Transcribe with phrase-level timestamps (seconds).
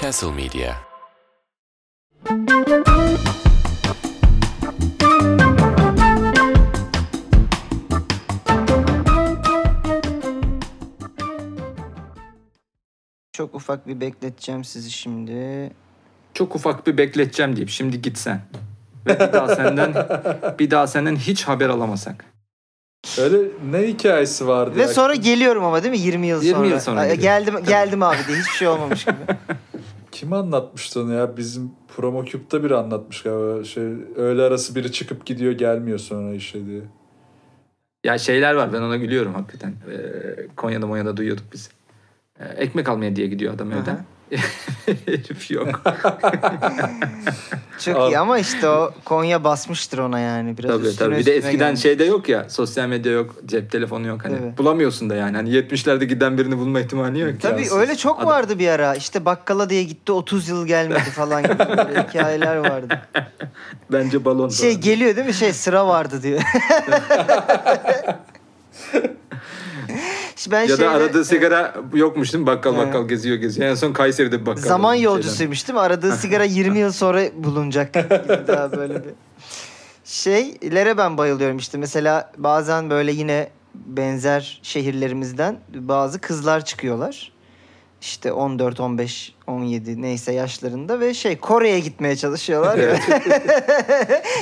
[0.00, 0.76] Castle Media.
[13.32, 15.70] Çok ufak bir bekleteceğim sizi şimdi.
[16.34, 18.40] Çok ufak bir bekleteceğim deyip şimdi gitsen.
[19.06, 19.94] Ve bir daha senden
[20.58, 22.24] bir daha senden hiç haber alamasak.
[23.18, 23.36] Öyle
[23.70, 24.88] ne hikayesi vardı Ve ya?
[24.88, 26.68] sonra geliyorum ama değil mi 20 yıl 20 sonra.
[26.68, 29.16] yıl sonra Ay, geldim geldim abi diye hiçbir şey olmamış gibi.
[30.12, 31.36] Kim anlatmıştı onu ya?
[31.36, 33.64] Bizim Promo Cube'da biri anlatmış galiba.
[33.64, 33.84] Şey,
[34.16, 36.82] öğle arası biri çıkıp gidiyor gelmiyor sonra işe diye.
[38.04, 39.70] Ya şeyler var ben ona gülüyorum hakikaten.
[39.70, 41.70] Ee, Konya'da Monya'da duyuyorduk biz.
[42.40, 44.04] Ee, ekmek almaya diye gidiyor adam evden.
[45.06, 45.82] Herif yok.
[47.84, 51.18] Çok iyi ama işte o Konya basmıştır ona yani biraz tabii üstüne tabii.
[51.18, 51.80] Bir de eskiden gelmiş.
[51.82, 52.50] şeyde yok ya.
[52.50, 53.34] Sosyal medya yok.
[53.46, 54.24] Cep telefonu yok.
[54.24, 54.58] Hani Tabii.
[54.58, 55.36] bulamıyorsun da yani.
[55.36, 57.30] Hani 70'lerde giden birini bulma ihtimali yok.
[57.42, 57.78] Tabii İmkansız.
[57.78, 58.94] öyle çok Adam- vardı bir ara.
[58.94, 62.98] İşte bakkala diye gitti 30 yıl gelmedi falan gibi böyle hikayeler vardı.
[63.92, 64.48] Bence balon.
[64.48, 64.80] Şey var.
[64.80, 65.34] geliyor değil mi?
[65.34, 66.40] Şey sıra vardı diyor.
[70.40, 72.46] İşte ben ya şeyde- da aradığı sigara yokmuş değil mi?
[72.46, 72.86] Bakkal Evet.
[72.86, 73.68] bakkal geziyor geziyor.
[73.68, 74.62] En son Kayseri'de bir bakkal.
[74.62, 75.80] Zaman yolcusuymuş değil mi?
[75.80, 77.94] Aradığı sigara 20 yıl sonra bulunacak
[78.48, 79.10] daha böyle bir.
[80.04, 81.78] Şeylere ben bayılıyorum işte.
[81.78, 87.32] Mesela bazen böyle yine benzer şehirlerimizden bazı kızlar çıkıyorlar.
[88.00, 92.78] İşte 14, 15, 17 neyse yaşlarında ve şey Kore'ye gitmeye çalışıyorlar.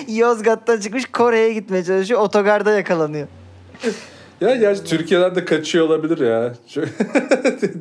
[0.09, 2.21] Yozgat'tan çıkmış Kore'ye gitmeye çalışıyor.
[2.21, 3.29] Otogarda yakalanıyor.
[4.41, 6.55] Ya gerçi Türkiye'den de kaçıyor olabilir ya.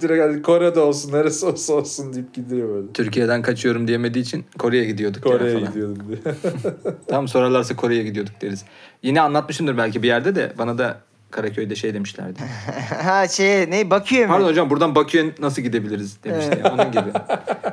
[0.02, 2.88] Direkt hani Kore'de olsun neresi olsa olsun deyip gidiyor böyle.
[2.94, 5.24] Türkiye'den kaçıyorum diyemediği için Kore'ye gidiyorduk.
[5.24, 5.68] Kore'ye falan.
[5.68, 6.36] gidiyordum diye.
[7.08, 8.66] Tam sorarlarsa Kore'ye gidiyorduk deriz.
[9.04, 10.98] Yine anlatmışımdır belki bir yerde de bana da
[11.32, 12.40] Karaköy'de şey demişlerdi.
[13.04, 14.28] ha şey ne Bakü'ye mi?
[14.28, 16.62] Pardon hocam buradan Bakü'ye nasıl gidebiliriz demişti.
[16.74, 17.12] Onun gibi.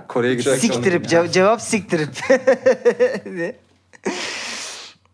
[0.08, 2.08] Kore'ye gitmek Siktirip cev- cevap siktirip.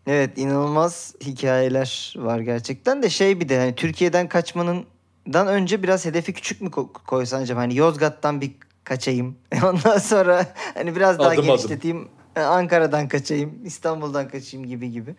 [0.07, 4.85] Evet inanılmaz hikayeler var gerçekten de şey bir de hani Türkiye'den kaçmanın
[5.33, 8.51] dan önce biraz hedefi küçük mü ko- koysan acaba hani Yozgat'tan bir
[8.83, 9.35] kaçayım.
[9.63, 11.47] Ondan sonra hani biraz daha Adım adım.
[11.55, 12.07] genişleteyim.
[12.35, 15.15] e, Ankara'dan kaçayım, İstanbul'dan kaçayım gibi gibi.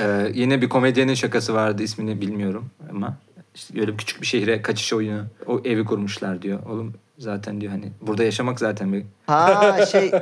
[0.00, 3.16] Ee, yine bir komedyenin şakası vardı ismini bilmiyorum ama
[3.54, 6.62] işte öyle küçük bir şehre kaçış oyunu o evi kurmuşlar diyor.
[6.66, 10.12] Oğlum zaten diyor hani burada yaşamak zaten bir Ha şey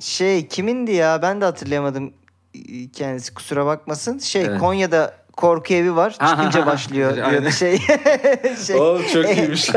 [0.00, 2.12] şey kimindi ya ben de hatırlayamadım
[2.92, 4.18] kendisi kusura bakmasın.
[4.18, 4.60] Şey Evet.
[4.60, 6.10] Konya'da korku evi var.
[6.10, 7.78] Çıkınca başlıyor diyordu şey.
[8.66, 9.70] şey Oğlum çok iyiymiş.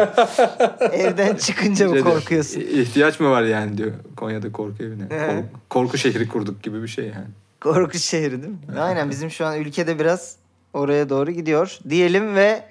[0.91, 2.59] evden çıkınca mı korkuyorsun?
[2.59, 5.03] "İ- ihtiyaç mı var yani diyor Konya'da korku evine.
[5.09, 7.27] Kork- korku şehri kurduk gibi bir şey yani.
[7.61, 8.79] Korku şehri değil mi?
[8.79, 10.35] Aynen bizim şu an ülkede biraz
[10.73, 11.77] oraya doğru gidiyor.
[11.89, 12.63] Diyelim ve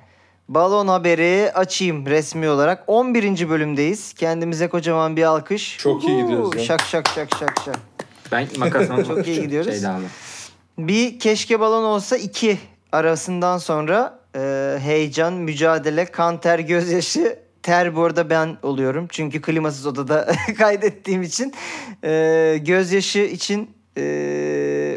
[0.49, 2.85] balon haberi açayım resmi olarak.
[2.87, 3.49] 11.
[3.49, 4.13] bölümdeyiz.
[4.15, 5.79] Kendimize kocaman bir alkış.
[5.79, 6.63] Çok iyi gidiyoruz ya.
[6.65, 7.77] Şak şak şak şak şak.
[8.33, 9.71] Ben makasla Çok iyi gidiyoruz.
[9.71, 10.09] Şey lazım.
[10.79, 12.59] Bir keşke balon olsa iki
[12.93, 17.39] arasından sonra e, heyecan, mücadele, kan, ter, gözyaşı.
[17.63, 19.07] Ter bu arada ben oluyorum.
[19.11, 21.55] Çünkü klimasız odada kaydettiğim için.
[22.05, 24.03] E, gözyaşı için e,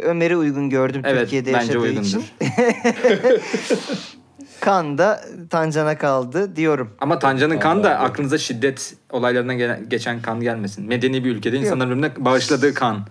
[0.03, 2.05] Ömer'i uygun gördüm Evet Türkiye'de yaşadığı uygundur.
[2.07, 2.23] için.
[4.61, 6.89] kan da Tancan'a kaldı diyorum.
[7.01, 10.87] Ama Tancan'ın kan da aklınıza şiddet olaylarından gelen, geçen kan gelmesin.
[10.87, 13.05] Medeni bir ülkede insanların birbirine bağışladığı kan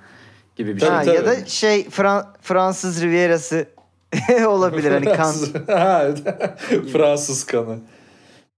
[0.56, 0.88] gibi bir şey.
[0.88, 1.16] Ha, tabii.
[1.16, 3.66] ya da şey Fran- Fransız Riviera'sı
[4.46, 5.34] olabilir hani kan.
[6.92, 7.78] Fransız kanı.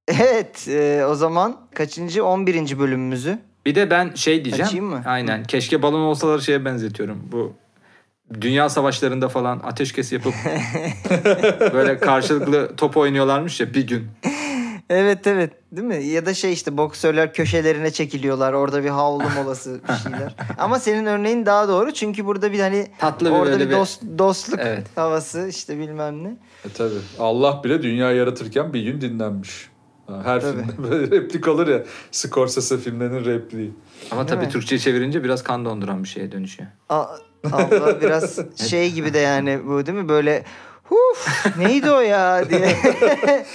[0.08, 2.78] Evet e, o zaman kaçıncı 11.
[2.78, 4.66] bölümümüzü Bir de ben şey diyeceğim.
[4.66, 5.02] Açayım mı?
[5.06, 5.44] Aynen.
[5.44, 7.28] Keşke balon olsalar şeye benzetiyorum.
[7.32, 7.52] Bu
[8.40, 10.34] dünya savaşlarında falan ateşkes yapıp
[11.74, 14.08] böyle karşılıklı top oynuyorlarmış ya bir gün.
[14.90, 16.04] Evet evet değil mi?
[16.04, 18.52] Ya da şey işte boksörler köşelerine çekiliyorlar.
[18.52, 20.34] Orada bir havlu molası bir şeyler.
[20.58, 21.92] Ama senin örneğin daha doğru.
[21.92, 24.86] Çünkü burada bir hani Tatlı bir orada böyle bir bir- dost, dostluk Evet.
[24.96, 26.28] havası işte bilmem ne.
[26.64, 26.94] E tabi.
[27.18, 29.69] Allah bile dünya yaratırken bir gün dinlenmiş.
[30.24, 30.52] Her Tabii.
[30.62, 31.82] filmde böyle replik olur ya.
[32.10, 33.74] Scorsese filmlerinin repliği.
[34.10, 34.52] Ama Değil tabii mi?
[34.52, 36.68] Türkçe çevirince biraz kan donduran bir şeye dönüşüyor.
[36.88, 37.06] A-
[37.52, 38.38] Allah biraz
[38.70, 40.08] şey gibi de yani bu değil mi?
[40.08, 40.44] Böyle
[40.84, 42.76] huf neydi o ya diye.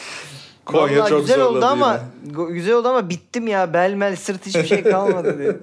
[0.65, 2.51] Konya Vallahi çok güzel oldu ama yine.
[2.53, 5.51] güzel oldu ama bittim ya belmel sırt hiçbir şey kalmadı diye.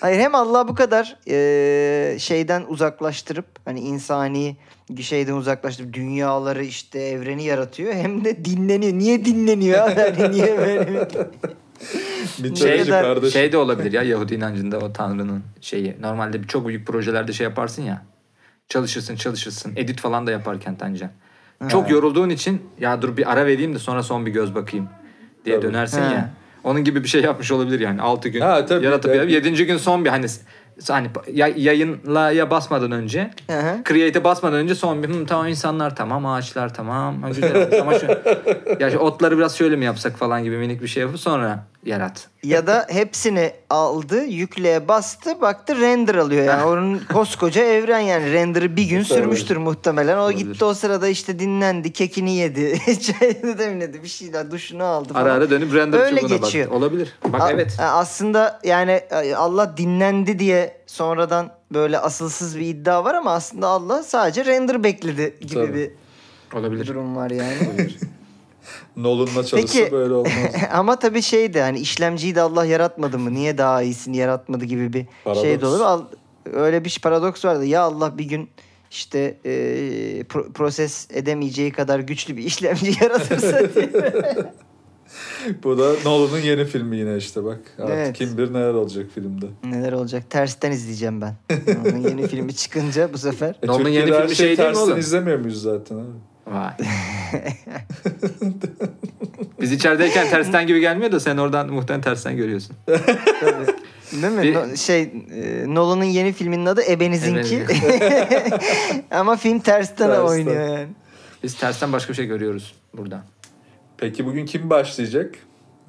[0.00, 4.56] Hayır hem Allah bu kadar eee, şeyden uzaklaştırıp hani insani
[5.00, 8.92] şeyden uzaklaştırıp dünyaları işte evreni yaratıyor hem de dinleniyor.
[8.92, 9.96] Niye dinleniyor?
[9.96, 10.98] Yani niye böyle bir-
[12.86, 13.30] kadar- kardeşim.
[13.40, 15.96] Şey de olabilir ya Yahudi inancında o tanrının şeyi.
[16.00, 18.02] Normalde bir- çok büyük projelerde şey yaparsın ya.
[18.68, 19.72] Çalışırsın çalışırsın.
[19.76, 21.10] Edit falan da yaparken Tancan.
[21.68, 24.88] Çok yorulduğun için ya dur bir ara vereyim de sonra son bir göz bakayım
[25.44, 25.66] diye Tabii.
[25.66, 26.12] dönersin Ha.
[26.12, 26.30] ya.
[26.64, 28.02] Onun gibi bir şey yapmış olabilir yani.
[28.02, 29.32] 6 gün Ha, tabii, yaratıp tabii.
[29.32, 29.66] 7.
[29.66, 30.26] gün son bir hani
[30.88, 33.82] hani ya, yayınlaya basmadan önce hı.
[33.88, 38.06] Create'e basmadan önce son bir "Hı, tamam insanlar tamam ağaçlar tamam ha, güzel ama şu,
[38.80, 42.28] ya şu otları biraz şöyle mi yapsak falan gibi minik bir şey yapıp sonra yarat.
[42.42, 46.44] Ya da hepsini aldı, yükleye bastı, baktı render alıyor.
[46.44, 50.16] Yani onun koskoca evren yani render'ı bir gün sürmüştür muhtemelen.
[50.16, 50.38] O Olabilir.
[50.52, 55.24] gitti o sırada işte dinlendi, kekini yedi, çayını demledi, bir şeyler duşunu aldı falan.
[55.24, 56.64] Ara ara dönüp render Öyle çubuğuna geçiyor.
[56.66, 56.76] baktı.
[56.78, 57.12] Olabilir.
[57.32, 57.76] Bak A- evet.
[57.80, 59.00] Aslında yani
[59.36, 65.36] Allah dinlendi diye sonradan böyle asılsız bir iddia var ama aslında Allah sadece render bekledi
[65.40, 65.74] gibi Tabii.
[65.74, 65.90] bir
[66.58, 66.86] Olabilir.
[66.86, 67.56] durum var yani.
[68.96, 70.32] Nolan'la çalışsa Peki- böyle olmaz.
[70.72, 73.32] Ama tabii şey de hani işlemciyi de Allah yaratmadı mı?
[73.34, 75.42] Niye daha iyisini yaratmadı gibi bir Paradoks.
[75.46, 75.80] şey de olur.
[75.80, 76.04] Al-
[76.52, 77.64] Öyle bir paradoks vardı.
[77.66, 78.50] Ya Allah bir gün
[78.90, 79.50] işte e,
[80.22, 83.90] pro- proses edemeyeceği kadar güçlü bir işlemci yaratırsa diye.
[85.64, 87.58] Bu da Nolan'ın yeni filmi yine işte bak.
[87.78, 88.18] Artık Evet.
[88.18, 89.46] kim bilir neler olacak filmde.
[89.64, 90.30] Neler olacak?
[90.30, 91.34] Tersten izleyeceğim ben.
[91.86, 93.54] Onun yeni filmi çıkınca bu sefer.
[93.62, 94.98] E, Nolan'ın yeni filmi şey şey değil mi oğlum?
[94.98, 96.04] izlemiyor muyuz zaten abi?
[96.46, 96.72] Vay.
[99.60, 102.76] Biz içerideyken tersten gibi gelmiyor da sen oradan muhtemelen tersten görüyorsun.
[102.86, 103.66] Tabii.
[104.22, 104.42] Değil mi?
[104.42, 107.64] Bir- No- şey e, Nolan'ın yeni filminin adı Ebenizinki.
[109.10, 110.22] Ama film tersten, Tersten.
[110.24, 110.86] oynuyor yani.
[111.42, 113.22] Biz tersten başka bir şey görüyoruz burada.
[113.98, 115.34] Peki bugün kim başlayacak?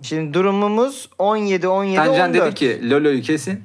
[0.02, 2.46] Şimdi durumumuz 17 17 Tancan 14.
[2.46, 3.64] dedi ki Lolo'yu kesin.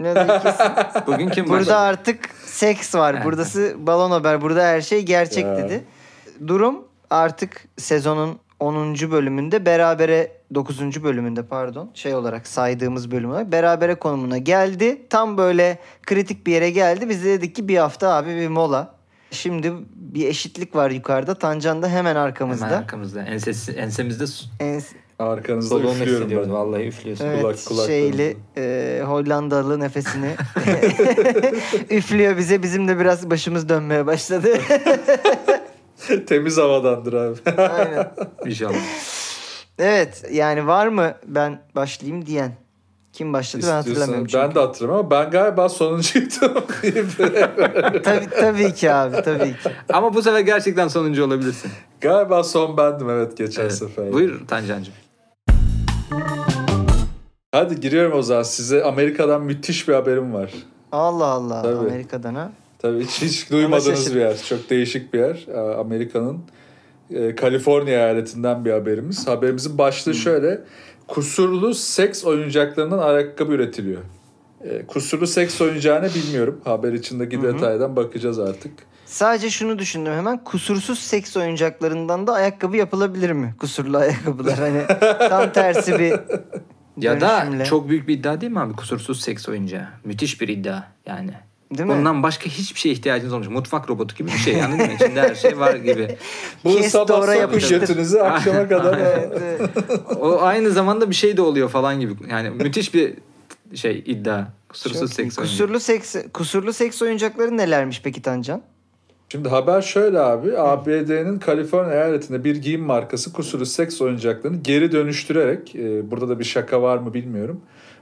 [0.00, 0.48] Ne dedi ki?
[1.06, 1.76] Bugün kim Burada başlayacak?
[1.98, 3.14] artık seks var.
[3.14, 3.24] Evet.
[3.24, 4.40] Buradası balon haber.
[4.40, 5.56] Burada her şey gerçek Ya.
[5.56, 5.84] dedi.
[6.46, 8.94] Durum artık sezonun 10.
[8.94, 11.02] bölümünde berabere 9.
[11.04, 15.02] bölümünde pardon şey olarak saydığımız bölüm olarak berabere konumuna geldi.
[15.10, 17.08] Tam böyle kritik bir yere geldi.
[17.08, 18.94] Biz de dedik ki bir hafta abi bir mola.
[19.30, 21.34] Şimdi bir eşitlik var yukarıda.
[21.34, 22.66] Tancan da hemen arkamızda.
[22.66, 23.22] Hemen arkamızda.
[23.22, 24.82] Ensesi, ensemizde su- En-
[25.18, 26.52] Arkanızda soluğunu üflüyorum ben.
[26.52, 27.24] Vallahi üflüyorsun.
[27.24, 27.86] Evet, Kulak- kulaklarımızda.
[27.86, 30.30] şeyli e, Hollandalı nefesini
[31.90, 32.62] üflüyor bize.
[32.62, 34.58] Bizim de biraz başımız dönmeye başladı.
[36.26, 37.38] Temiz havadandır abi.
[37.60, 38.10] Aynen.
[38.46, 38.74] İnşallah.
[39.78, 42.52] Evet yani var mı ben başlayayım diyen?
[43.16, 44.56] Kim başladı ben hatırlamıyorum İstiyorsan- çünkü.
[44.56, 46.52] Ben de hatırlamıyorum ama ben galiba sonuncuydum.
[48.04, 49.70] tabii, tabii ki abi tabii ki.
[49.92, 51.70] Ama bu sefer gerçekten sonuncu olabilirsin.
[52.00, 53.74] galiba son bendim evet geçen Evet.
[53.74, 54.12] sefer.
[54.12, 54.94] Buyur Tancancığım.
[57.52, 58.42] Hadi giriyorum o zaman.
[58.42, 60.52] Size Amerika'dan müthiş bir haberim var.
[60.92, 61.76] Allah Allah Tabii.
[61.88, 62.50] Amerika'dan ha.
[62.78, 64.42] Tabii hiç, hiç duymadığınız bir yer.
[64.48, 65.46] Çok değişik bir yer.
[65.48, 66.38] Ee, Amerika'nın
[67.10, 69.28] e, Kaliforniya eyaletinden bir haberimiz.
[69.28, 70.60] Haberimizin başlığı şöyle.
[71.08, 74.02] Kusurlu seks oyuncaklarından ayakkabı üretiliyor.
[74.64, 76.60] E, kusurlu seks oyuncağı ne bilmiyorum.
[76.64, 78.72] Haber içindeki detaydan bakacağız artık.
[79.06, 83.54] Sadece şunu düşündüm hemen kusursuz seks oyuncaklarından da ayakkabı yapılabilir mi?
[83.60, 84.82] Kusurlu ayakkabılar hani
[85.28, 86.14] tam tersi bir
[86.96, 87.64] Ya da dönüşümle.
[87.64, 88.72] çok büyük bir iddia değil mi abi?
[88.76, 89.86] Kusursuz seks oyuncağı.
[90.04, 91.34] Müthiş bir iddia yani.
[91.70, 91.94] Değil mi?
[91.96, 93.48] Bundan başka hiçbir şeye ihtiyacınız olmuş.
[93.48, 94.92] Mutfak robotu gibi bir şey anladın mı?
[94.92, 96.16] İçinde her şey var gibi.
[96.64, 97.80] Bu Kes sabah yapıştır.
[97.80, 98.98] götünüzü akşama kadar.
[98.98, 99.70] Evet, evet.
[100.20, 102.12] O aynı zamanda bir şey de oluyor falan gibi.
[102.30, 103.14] Yani müthiş bir
[103.74, 104.44] şey iddia.
[104.68, 105.44] Kusursuz Çok seks oyuncağı.
[105.44, 108.62] kusurlu seks kusurlu seks oyuncakları nelermiş peki Tancan?
[109.28, 110.58] Şimdi haber şöyle abi.
[110.58, 116.44] ABD'nin Kaliforniya eyaletinde bir giyim markası kusurlu seks oyuncaklarını geri dönüştürerek e, burada da bir
[116.44, 117.60] şaka var mı bilmiyorum.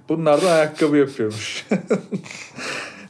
[0.08, 1.66] Bunlardan ayakkabı yapıyormuş.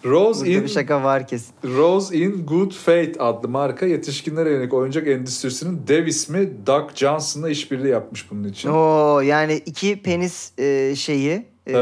[0.05, 1.55] Rose Burada in bir şaka var kesin.
[1.65, 7.89] Rose in Good Faith adlı marka yetişkinlere yönelik oyuncak endüstrisinin dev ismi Doug Johnson'la işbirliği
[7.91, 8.69] yapmış bunun için.
[8.69, 11.75] Oo yani iki penis e, şeyi e,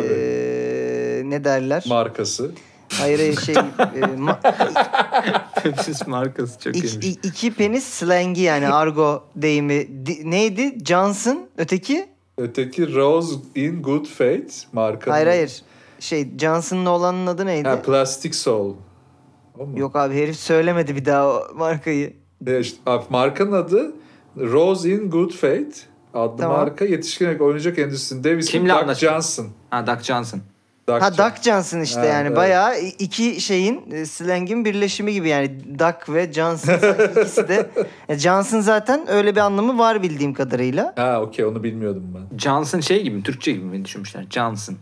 [1.25, 1.85] ne derler?
[1.89, 2.51] Markası.
[2.93, 4.39] hayır hayır şey e, ma-
[5.63, 7.07] Pepsi markası çok iki, iyiymiş.
[7.07, 10.79] i- iki penis slangi yani argo deyimi Di- neydi?
[10.85, 12.07] Johnson öteki?
[12.39, 15.13] Öteki Rose in Good Faith marka.
[15.13, 15.63] Hayır hayır.
[16.03, 17.69] Şey Johnson'ın olanın adı neydi?
[17.69, 18.75] Ha, Plastic Soul.
[19.59, 19.79] O mu?
[19.79, 22.13] Yok abi herif söylemedi bir daha o markayı.
[22.47, 23.93] E işte, abi, markanın adı
[24.37, 25.77] Rose in Good Faith
[26.15, 26.57] adlı Tamam.
[26.57, 29.13] marka yetişkin oyuncak endüstrisinin dev ismi Kimle anlaşıyor?
[29.13, 29.47] Johnson.
[29.71, 30.41] Ha Doug Johnson.
[30.89, 31.13] Doug Ha.
[31.19, 32.37] Duck Johnson işte Evet, yani evet.
[32.37, 36.75] bayağı iki şeyin e, slangin birleşimi gibi yani Duck ve Johnson
[37.21, 37.71] ikisi de.
[38.09, 40.93] E, Johnson zaten öyle bir anlamı var bildiğim kadarıyla.
[40.97, 42.39] Ha okey onu bilmiyordum ben.
[42.39, 43.23] Johnson şey gibi?
[43.23, 44.27] Türkçe gibi mi düşünmüşler?
[44.31, 44.77] Johnson.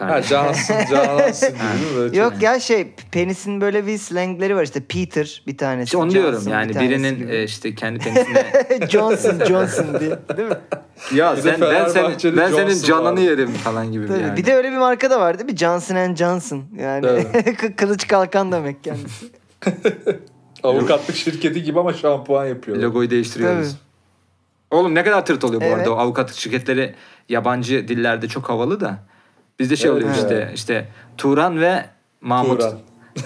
[0.00, 0.28] Ha Kardeş.
[0.28, 1.96] Johnson, Johnson gibi?
[1.96, 5.84] Böyle Yok çok- ya şey penisin böyle bir slangleri var işte Peter bir tanesi.
[5.84, 7.32] İşte onu diyorum Johnson yani bir tanesi birinin gibi.
[7.32, 8.44] e, işte kendi penisine
[8.90, 10.56] Johnson Johnson diye değil mi?
[11.14, 13.20] ya Bir de sen ben senin Fenerbahçe'de ben senin Johnson canını vardı.
[13.20, 14.22] yerim falan gibi Tabii.
[14.22, 14.36] yani.
[14.36, 15.56] Bir de öyle bir marka da var değil mi?
[15.56, 16.64] Johnson and Johnson.
[16.78, 19.26] Yani kı- kılıç kalkan demek kendisi.
[20.62, 22.84] Avukatlık şirketi gibi ama şampuan yapıyorlar.
[22.84, 23.76] logoyu değiştiriyoruz.
[24.70, 25.76] Oğlum ne kadar tırt oluyor bu Evet.
[25.78, 26.94] arada o avukatlık şirketleri
[27.28, 28.98] yabancı dillerde çok havalı da.
[29.60, 30.18] Bizde şey oluyor evet.
[30.18, 30.88] işte işte
[31.18, 31.84] Turan ve
[32.20, 32.60] Mahmut.
[32.60, 32.78] Turan.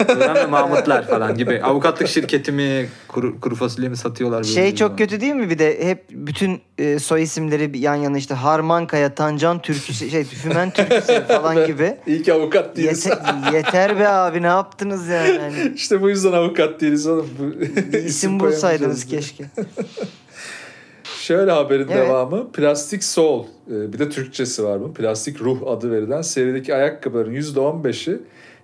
[0.08, 1.62] Turan ve Mahmutlar falan gibi.
[1.62, 4.96] Avukatlık şirketi mi kuru, kuru fasulye mi satıyorlar böyle Şey çok zaman.
[4.96, 9.62] kötü değil mi bir de hep bütün e, soy isimleri yan yana işte Harmankaya, Tancan
[9.62, 11.96] Türküsü, şey Fümen Türküsü falan gibi.
[12.06, 13.06] İyi ki avukat değiliz.
[13.06, 15.38] Yeter, yeter be abi ne yaptınız yani?
[15.38, 17.28] Hani işte bu yüzden avukat değiliz oğlum.
[17.38, 17.60] Bu
[17.92, 19.44] bir isim bulsaydınız keşke.
[21.24, 21.96] Şöyle haberin Evet.
[22.08, 22.52] devamı.
[22.52, 23.44] Plastik Soul.
[23.70, 24.94] e, Bir de Türkçesi var bunun.
[24.94, 28.18] Plastik Ruh adı verilen serideki ayakkabıların %15'i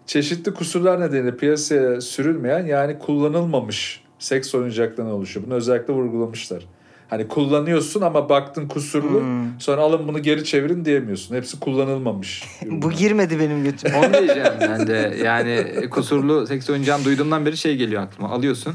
[0.06, 5.46] çeşitli kusurlar nedeniyle piyasaya sürülmeyen yani kullanılmamış seks oyuncaklarından oluşuyor.
[5.46, 6.66] Bunu özellikle vurgulamışlar.
[7.08, 9.60] Hani kullanıyorsun ama baktın kusurlu Hmm.
[9.60, 11.34] sonra alın bunu geri çevirin diyemiyorsun.
[11.36, 12.44] Hepsi kullanılmamış.
[12.70, 13.96] Bu girmedi benim götüme.
[13.98, 15.16] Onu diyeceğim ben de.
[15.24, 18.28] Yani kusurlu seks oyuncağını duyduğumdan beri şey geliyor aklıma.
[18.30, 18.74] Alıyorsun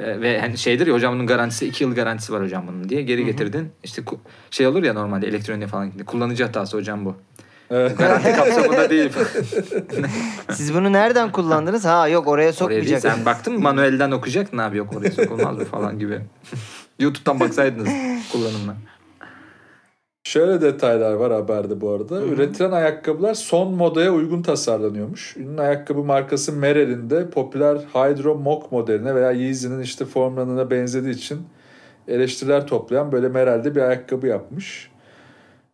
[0.00, 3.02] e, ve hani şeydir ya hocam bunun garantisi 2 yıl garantisi var hocam bunun diye
[3.02, 3.72] geri getirdin.
[3.84, 4.02] İşte
[4.50, 7.16] şey olur ya normalde elektronik falan kullanıcı hatası hocam bu.
[7.70, 7.98] Evet.
[7.98, 9.10] Garanti kapsamında değil.
[10.50, 11.84] Siz bunu nereden kullandınız?
[11.84, 13.00] Ha yok oraya Oraya sokmayacak.
[13.00, 16.20] Sen baktın mı manuelden okuyacak ne abi yok oraya sokulmaz falan gibi.
[16.98, 17.88] YouTube'dan baksaydınız
[18.32, 18.76] kullanımına.
[20.30, 22.22] Şöyle detaylar var haberde bu arada.
[22.22, 25.36] Üretilen ayakkabılar son modaya uygun tasarlanıyormuş.
[25.36, 31.40] Ünlü ayakkabı markası Merrell'in de popüler Hydro Mock modeline veya Yeezy'nin işte formlarına benzediği için
[32.08, 34.90] eleştiriler toplayan böyle Merrell'de bir ayakkabı yapmış.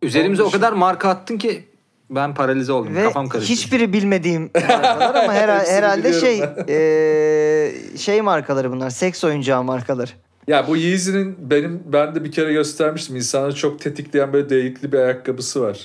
[0.01, 1.63] Üzerimize Onun o kadar marka attın ki
[2.09, 2.95] ben paralize oldum.
[2.95, 3.53] Ve Kafam karıştı.
[3.53, 8.89] hiçbiri bilmediğim markalar ama Hepsini herhalde şey e, şey markaları bunlar.
[8.89, 10.11] Seks oyuncağı markaları.
[10.47, 13.15] Ya bu Yeezy'nin benim ben de bir kere göstermiştim.
[13.15, 15.79] İnsanları çok tetikleyen böyle delikli bir ayakkabısı var.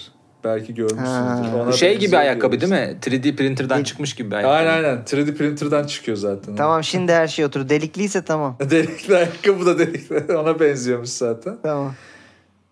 [0.45, 1.59] Belki görmüşsünüzdür.
[1.59, 2.97] Ona şey gibi ayakkabı değil mi?
[3.03, 3.85] 3D printer'dan Değil.
[3.85, 4.55] çıkmış gibi bir ayakkabı.
[4.55, 5.03] Aynen aynen.
[5.03, 6.57] 3D printer'dan çıkıyor zaten.
[6.57, 7.69] Tamam şimdi her şey oturdu.
[7.69, 8.57] Delikliyse tamam.
[8.71, 10.37] Delikli ayakkabı da delikli.
[10.37, 11.57] Ona benziyormuş zaten.
[11.63, 11.95] Tamam.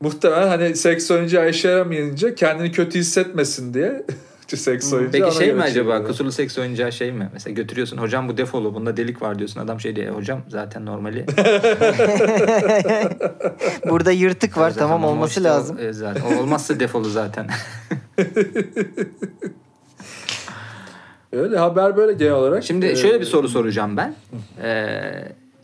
[0.01, 4.03] Muhtemelen hani seks oyuncağı işe yaramayınca kendini kötü hissetmesin diye
[4.57, 6.07] seks oyuncağı Peki şey mi acaba çeviriyorlar.
[6.07, 7.31] kusurlu seks oyuncağı şey mi?
[7.33, 10.87] Mesela götürüyorsun hocam bu defolu bunda delik var diyorsun adam şey diyor "E, hocam zaten
[10.87, 11.27] normali.
[13.91, 15.79] Burada yırtık var Zaten tamam ama olması işte o- lazım.
[15.79, 16.23] e, zaten.
[16.23, 17.47] O olmazsa defolu zaten.
[21.33, 22.65] Öyle haber böyle genel olarak.
[22.65, 24.15] Şimdi Ee, şöyle bir soru soracağım ben.
[24.63, 25.01] Ee,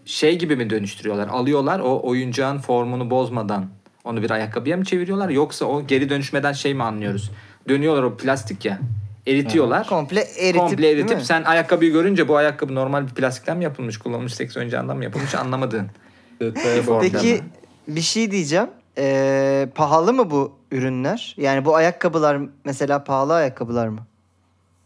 [0.05, 1.29] şey gibi mi dönüştürüyorlar?
[1.29, 3.67] Alıyorlar o oyuncağın formunu bozmadan
[4.05, 5.29] onu bir ayakkabıya mı çeviriyorlar?
[5.29, 7.31] Yoksa o geri dönüşmeden şey mi anlıyoruz?
[7.69, 8.79] Dönüyorlar o plastik ya.
[9.27, 9.87] Eritiyorlar.
[9.87, 14.35] Komple eritip, komple eritip sen ayakkabıyı görünce bu ayakkabı normal bir plastikten mi yapılmış, kullanılmış
[14.35, 15.31] seks oyuncağından mı yapılmış.
[16.87, 17.01] Form.
[17.01, 17.41] Peki
[17.89, 18.67] bir şey diyeceğim.
[18.99, 21.35] Ee, pahalı mı bu ürünler?
[21.39, 24.01] Yani bu ayakkabılar mesela pahalı ayakkabılar mı?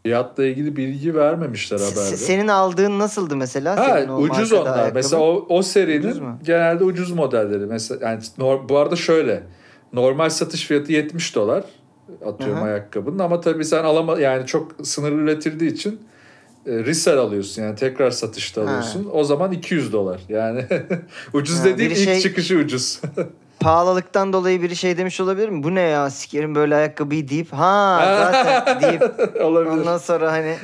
[0.03, 2.17] Fiyatla ilgili bilgi vermemişler S- haberde.
[2.17, 3.77] senin aldığın nasıldı mesela?
[3.77, 4.73] Ha, Senin o ucuz onlar.
[4.73, 4.93] ayakkabı?
[4.95, 6.39] Mesela o, o serinin Ucuz mu?
[6.43, 7.65] genelde ucuz modelleri.
[7.65, 8.21] Mesela yani
[8.69, 9.43] bu arada şöyle.
[9.93, 11.63] Normal satış fiyatı 70 dolar
[12.25, 12.65] atıyorum Aha.
[12.65, 16.01] ayakkabının ama tabii sen alama yani çok sınırlı üretildiği için
[16.67, 18.65] e, resell alıyorsun yani tekrar satışta Ha.
[18.65, 19.09] alıyorsun.
[19.13, 20.21] O zaman 200 dolar.
[20.29, 20.65] Yani
[21.33, 23.01] ucuz Ha, dediğim biri ilk şey- çıkışı ucuz.
[23.59, 25.63] Pahalılıktan dolayı biri şey demiş olabilir mi?
[25.63, 28.01] Bu ne ya sikerim böyle ayakkabıyı deyip ha
[28.33, 29.01] zaten deyip
[29.43, 29.71] Olabilir.
[29.71, 30.55] ondan sonra hani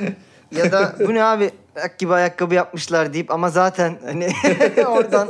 [0.56, 1.50] ya da bu ne abi
[1.98, 4.28] gibi ayakkabı yapmışlar deyip ama zaten hani
[4.86, 5.28] oradan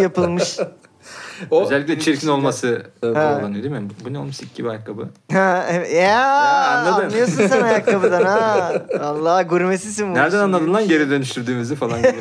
[0.00, 0.58] yapılmış.
[1.50, 3.88] O- Özellikle çirkin olması bağlanıyor değil mi?
[4.04, 5.08] Bu ne oğlum sik gibi ayakkabı.
[5.32, 5.92] Ha, evet.
[5.94, 6.26] ya,
[6.78, 7.04] anladın.
[7.04, 8.72] anlıyorsun sen ayakkabıdan ha.
[9.00, 10.14] Allah gurmesisin bu.
[10.14, 12.12] Nereden anladın lan geri dönüştürdüğümüzü falan gibi.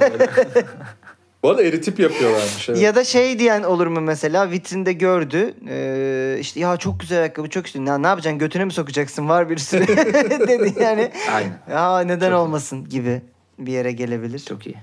[1.44, 2.70] Bu arada eritip yapıyorlarmış.
[2.70, 2.82] Evet.
[2.82, 7.50] Ya da şey diyen olur mu mesela vitrinde gördü ee, işte ya çok güzel ayakkabı
[7.50, 9.88] çok güzel ya ne yapacaksın götüne mi sokacaksın var bir sürü
[10.48, 11.54] dedi yani Aynen.
[11.72, 12.36] ya neden Çok iyi.
[12.36, 13.22] olmasın gibi
[13.60, 14.40] bir yere gelebilir.
[14.40, 14.76] Çok iyi.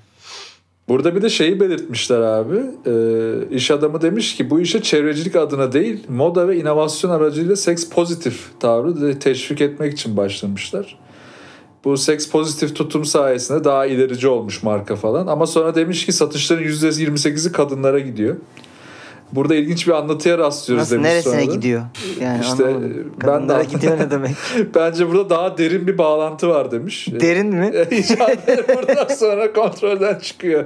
[0.88, 2.56] Burada bir de şeyi belirtmişler abi.
[2.86, 7.88] Ee, iş adamı demiş ki bu işe çevrecilik adına değil moda ve inovasyon aracıyla seks
[7.88, 10.98] pozitif tavrı teşvik etmek için başlamışlar.
[11.84, 15.26] Bu seks pozitif tutum sayesinde daha ilerici olmuş marka falan.
[15.26, 18.36] Ama sonra demiş ki satışların %28'i kadınlara gidiyor.
[19.32, 21.54] Burada ilginç bir anlatıya rastlıyoruz Nasıl demiş neresine sonra da.
[21.54, 21.82] gidiyor?
[22.20, 23.12] Yani İşte, anlamadım.
[23.26, 24.36] ben de gidiyor ne demek?
[24.74, 27.08] Bence burada daha derin bir bağlantı var demiş.
[27.20, 27.72] Derin mi?
[27.90, 30.64] İcadet buradan sonra kontrolden çıkıyor.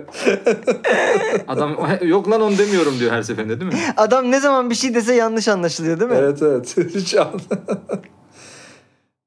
[1.49, 3.79] Adam yok lan onu demiyorum diyor her seferinde değil mi?
[3.97, 6.17] Adam ne zaman bir şey dese yanlış anlaşılıyor değil mi?
[6.21, 6.77] Evet evet.
[6.95, 7.17] Hiç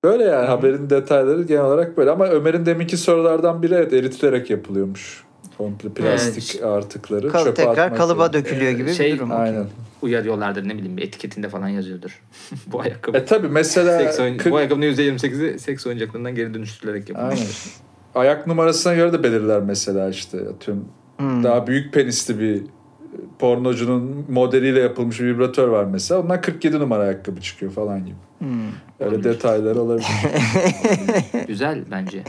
[0.03, 2.11] Böyle yani haberin detayları genel olarak böyle.
[2.11, 5.24] Ama Ömer'in deminki sorulardan biri evet eritilerek yapılıyormuş.
[5.57, 8.33] Komple plastik artıkları Kal- çöpe tekrar atmak kalıba yerine.
[8.33, 9.31] dökülüyor gibi Şey- bir durum.
[9.31, 9.65] Aynen.
[10.01, 12.21] Uyarıyorlardır ne bileyim bir etiketinde falan yazıyordur.
[12.67, 13.17] bu ayakkabı.
[13.17, 17.39] E tabi mesela seks oyun- kırk- Bu ayakkabının %28'i seks oyuncaklarından geri dönüştürülerek yapılmış.
[17.39, 17.51] Aynen.
[18.15, 20.85] ayak numarasına göre de belirler mesela işte atıyorum
[21.17, 21.43] Hmm.
[21.43, 22.61] daha büyük penisli bir
[23.39, 26.21] pornocunun modeliyle yapılmış bir vibratör var mesela.
[26.21, 28.15] Ondan 47 numara ayakkabı çıkıyor falan gibi.
[28.39, 28.49] Hmm.
[28.99, 30.07] Öyle detaylar olabilir.
[31.47, 32.23] Güzel bence.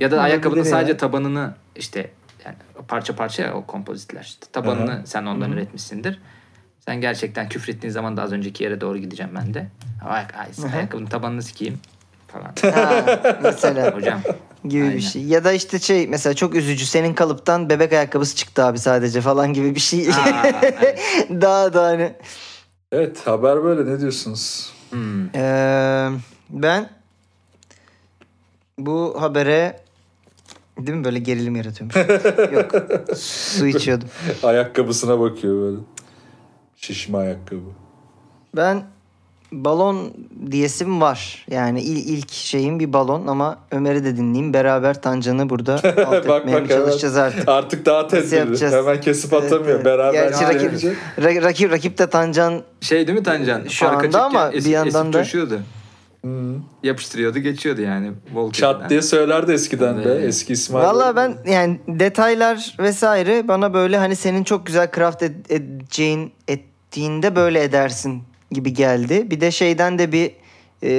[0.00, 0.64] Ya da ayakkabının ya.
[0.64, 2.10] sadece tabanını işte
[2.48, 4.38] yani parça parça ya o kompozitler.
[4.52, 5.06] Tabanını Aha.
[5.06, 6.20] sen ondan üretmişsindir.
[6.80, 9.68] Sen gerçekten küfrettiğin zaman da az önceki yere doğru gideceğim ben de.
[10.08, 11.78] Ayak, ay, ayakkabının tabanını sikeyim
[12.28, 12.54] falan.
[12.74, 14.20] Ha, mesela Hocam
[14.64, 14.96] gibi Aynen.
[14.96, 15.24] bir şey.
[15.24, 19.52] Ya da işte şey mesela çok üzücü senin kalıptan bebek ayakkabısı çıktı abi sadece falan
[19.52, 20.08] gibi bir şey.
[20.08, 21.00] Aa, evet.
[21.30, 22.12] daha da hani.
[22.92, 24.72] evet haber böyle ne diyorsunuz?
[24.90, 25.36] Hmm.
[25.36, 26.08] Ee,
[26.50, 26.90] ben
[28.78, 29.80] bu habere
[30.86, 31.96] değil mi böyle gerilim yaratıyormuş.
[32.52, 32.70] Yok.
[33.16, 34.08] Su içiyordum.
[34.42, 35.76] Ayakkabısına bakıyor böyle.
[36.76, 37.60] Şişme ayakkabı.
[38.56, 38.82] Ben
[39.52, 40.12] balon
[40.50, 41.46] diyesim var.
[41.50, 44.52] Yani il, ilk şeyim bir balon ama Ömer'i de dinleyeyim.
[44.54, 45.74] Beraber Tancan'ı burada
[46.06, 47.48] alt bak etmeye bak çalışacağız hemen, artık.
[47.48, 48.70] artık daha tedbirli.
[48.70, 49.74] Hemen kesip atamıyor.
[49.74, 49.84] evet.
[49.84, 53.68] Beraber Gerçi rakip, rakip, rakip de Tancan Şey değil mi Tancan?
[53.68, 55.60] Şu anda ama es- bir yandan esip da- coşuyordu.
[56.24, 56.54] Hı.
[56.82, 58.12] Yapıştırıyordu geçiyordu yani.
[58.32, 59.94] Vol Çat diye söylerdi eskiden.
[60.04, 60.24] Evet.
[60.24, 60.84] Eski İsmail.
[60.84, 67.36] Valla ben yani detaylar vesaire bana böyle hani senin çok güzel craft ed- edeceğin ettiğinde
[67.36, 69.30] böyle edersin gibi geldi.
[69.30, 70.30] Bir de şeyden de bir
[70.82, 70.90] e,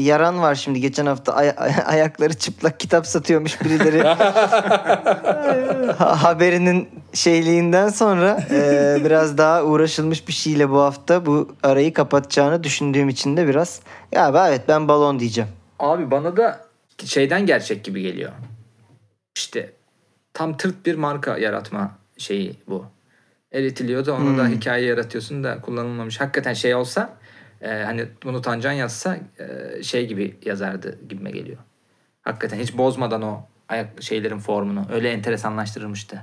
[0.00, 4.02] yaran var şimdi geçen hafta ay- ay- ayakları çıplak kitap satıyormuş birileri
[5.98, 12.64] Ha- haberinin şeyliğinden sonra e, biraz daha uğraşılmış bir şeyle bu hafta bu arayı kapatacağını
[12.64, 13.80] düşündüğüm için de biraz
[14.12, 15.50] ya evet ben balon diyeceğim.
[15.78, 16.60] Abi bana da
[17.04, 18.32] şeyden gerçek gibi geliyor.
[19.36, 19.72] İşte
[20.34, 22.84] tam tırt bir marka yaratma şeyi bu.
[23.52, 24.52] Eritiliyor da onu da Hmm.
[24.54, 26.20] hikaye yaratıyorsun da kullanılmamış.
[26.20, 27.10] Hakikaten şey olsa
[27.62, 31.58] e, hani bunu Tancan yazsa e, şey gibi yazardı gibime geliyor.
[32.22, 36.22] Hakikaten hiç bozmadan o ayak şeylerin formunu öyle enteresanlaştırılmıştı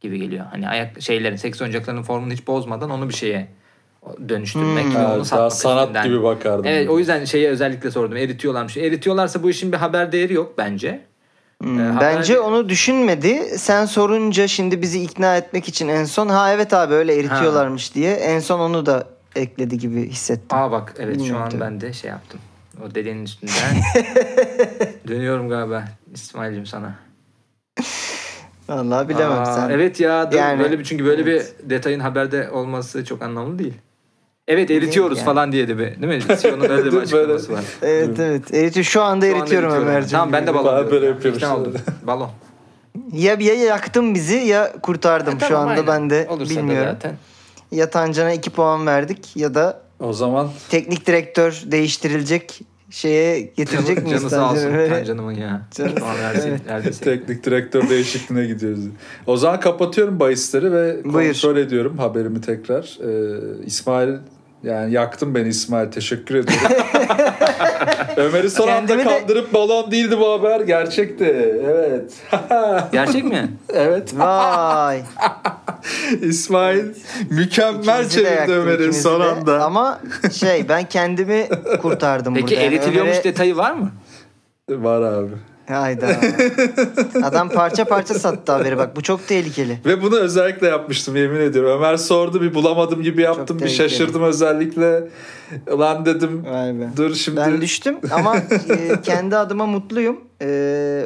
[0.00, 0.44] gibi geliyor.
[0.50, 3.48] Hani ayak şeylerin seks oyuncaklarının formunu hiç bozmadan onu bir şeye
[4.28, 4.94] dönüştürmek Hmm.
[4.94, 6.64] ve Ha, onu satmak daha sanat gibi bakardım.
[6.66, 8.16] Evet o yüzden şeye özellikle sordum.
[8.16, 8.76] Eritiyorlarmış.
[8.76, 11.00] Eritiyorlarsa bu işin bir haber değeri yok bence.
[11.62, 13.58] Hmm, Ee, haber- Bence onu düşünmedi.
[13.58, 18.12] Sen sorunca şimdi bizi ikna etmek için en son ha evet abi öyle eritiyorlarmış diye
[18.14, 20.58] en son onu da ekledi gibi hissettim.
[20.58, 21.60] Aa bak evet şu Bilmiyorum an tabii.
[21.60, 22.40] ben de şey yaptım.
[22.86, 23.54] O dediğinin üstünden.
[25.08, 26.94] Dönüyorum galiba İsmail'cim sana.
[28.68, 29.70] Vallahi bilemem Aa, sen.
[29.70, 31.54] Evet ya dur, Yani- böyle bir çünkü böyle Evet.
[31.62, 33.74] bir detayın haberde olması çok anlamlı değil.
[34.48, 35.24] Evet eritiyoruz yani.
[35.26, 36.36] falan diye de bir değil mi?
[36.36, 37.64] Sion'un öyle bir açıklaması var.
[37.82, 38.54] Evet evet.
[38.54, 38.84] Eritiyor.
[38.84, 40.10] Şu anda Şu eritiyorum Ömerciğim.
[40.10, 41.10] Tamam ben de balon Ben diyorum böyle ya.
[41.12, 41.60] yapıyorum İkna işte.
[41.60, 41.74] oldum.
[42.02, 42.30] Balon.
[43.12, 45.40] Ya, ya yaktın bizi ya kurtardım.
[45.40, 45.86] Şu tamam, anda aynen.
[45.86, 46.90] ben de Olursa da bilmiyorum.
[46.92, 47.14] zaten.
[47.72, 54.20] Ya Tancan'a 2 puan verdik ya da O zaman teknik direktör değiştirilecek şeye getirecek miyiz?
[54.20, 54.72] canı sağ olsun?
[54.72, 55.62] Böyle- Tancan'ımın ya.
[55.74, 57.00] Canı- Evet.
[57.00, 58.84] teknik direktör değişikliğine gidiyoruz.
[59.26, 61.32] O zaman kapatıyorum bahisleri ve Buyur.
[61.32, 62.98] kontrol ediyorum haberimi tekrar.
[63.02, 64.14] Ee, İsmail
[64.62, 66.76] yani yaktın beni İsmail teşekkür ediyorum.
[68.16, 71.24] Ömer'i son anda Kendimi de- kandırıp balon değildi bu haber gerçekti.
[71.66, 72.12] Evet.
[72.92, 73.48] Gerçek mi?
[73.74, 74.14] evet.
[74.18, 75.02] Vay.
[76.20, 76.84] İsmail
[77.30, 79.24] mükemmel İkimizi de çevirdi Ömer'i ikimizi son de.
[79.24, 79.64] anda.
[79.64, 80.00] Ama
[80.32, 81.48] şey ben kendimi
[81.82, 82.60] kurtardım Peki burada.
[82.62, 83.90] Yani eritiliyormuş Ömer'e- detayı var mı?
[84.70, 85.32] Var abi.
[85.74, 86.06] Hayda.
[87.22, 89.78] Adam parça parça sattı haberi bak bu çok tehlikeli.
[89.86, 91.70] Ve bunu özellikle yapmıştım yemin ediyorum.
[91.70, 93.58] Ömer sordu bir bulamadım gibi yaptım.
[93.58, 93.90] Bir tehlikeli.
[93.90, 95.08] şaşırdım özellikle.
[95.78, 96.44] Lan dedim
[96.96, 97.40] dur şimdi.
[97.40, 100.20] Ben düştüm ama e, kendi adıma mutluyum.
[100.42, 100.46] E,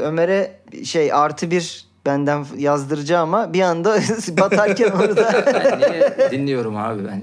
[0.03, 3.97] Ömer'e şey artı bir benden yazdıracağı ama bir anda
[4.41, 7.23] batarken orada Ben niye dinliyorum abi ben?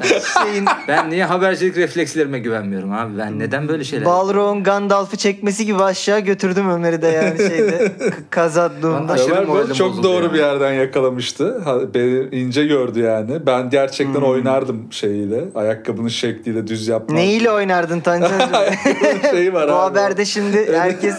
[0.00, 0.06] Ben,
[0.44, 3.18] şeyin ben niye habercilik reflekslerime güvenmiyorum abi?
[3.18, 4.06] Ben neden böyle şeyler?
[4.06, 9.12] Balrog'un Gandalf'ı çekmesi gibi aşağı götürdüm Ömer'i de yani şeyde k- kazadığında.
[9.12, 10.32] Aşırı Ömer çok doğru ya.
[10.32, 11.62] bir yerden yakalamıştı.
[11.94, 13.46] Beni ince gördü yani.
[13.46, 14.28] Ben gerçekten Hmm.
[14.30, 15.44] oynardım şeyiyle.
[15.54, 17.16] Ayakkabının şekliyle düz yapmam.
[17.18, 18.54] Neyle oynardın Tancancığım?
[18.54, 19.78] Ayakkabının şeyi var bu abi.
[19.98, 21.14] haberde şimdi herkes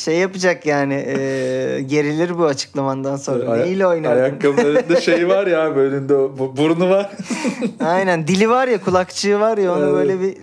[0.00, 3.50] şey yapacak yani e, gerilir bu açıklamandan sonra.
[3.50, 4.22] Ay- Neyle oynardın?
[4.22, 6.14] Ayakkabının önünde şeyi var ya önünde
[6.56, 7.10] burnu var.
[7.84, 9.94] Aynen dili var ya kulakçığı var ya onu Evet.
[9.94, 10.36] böyle bir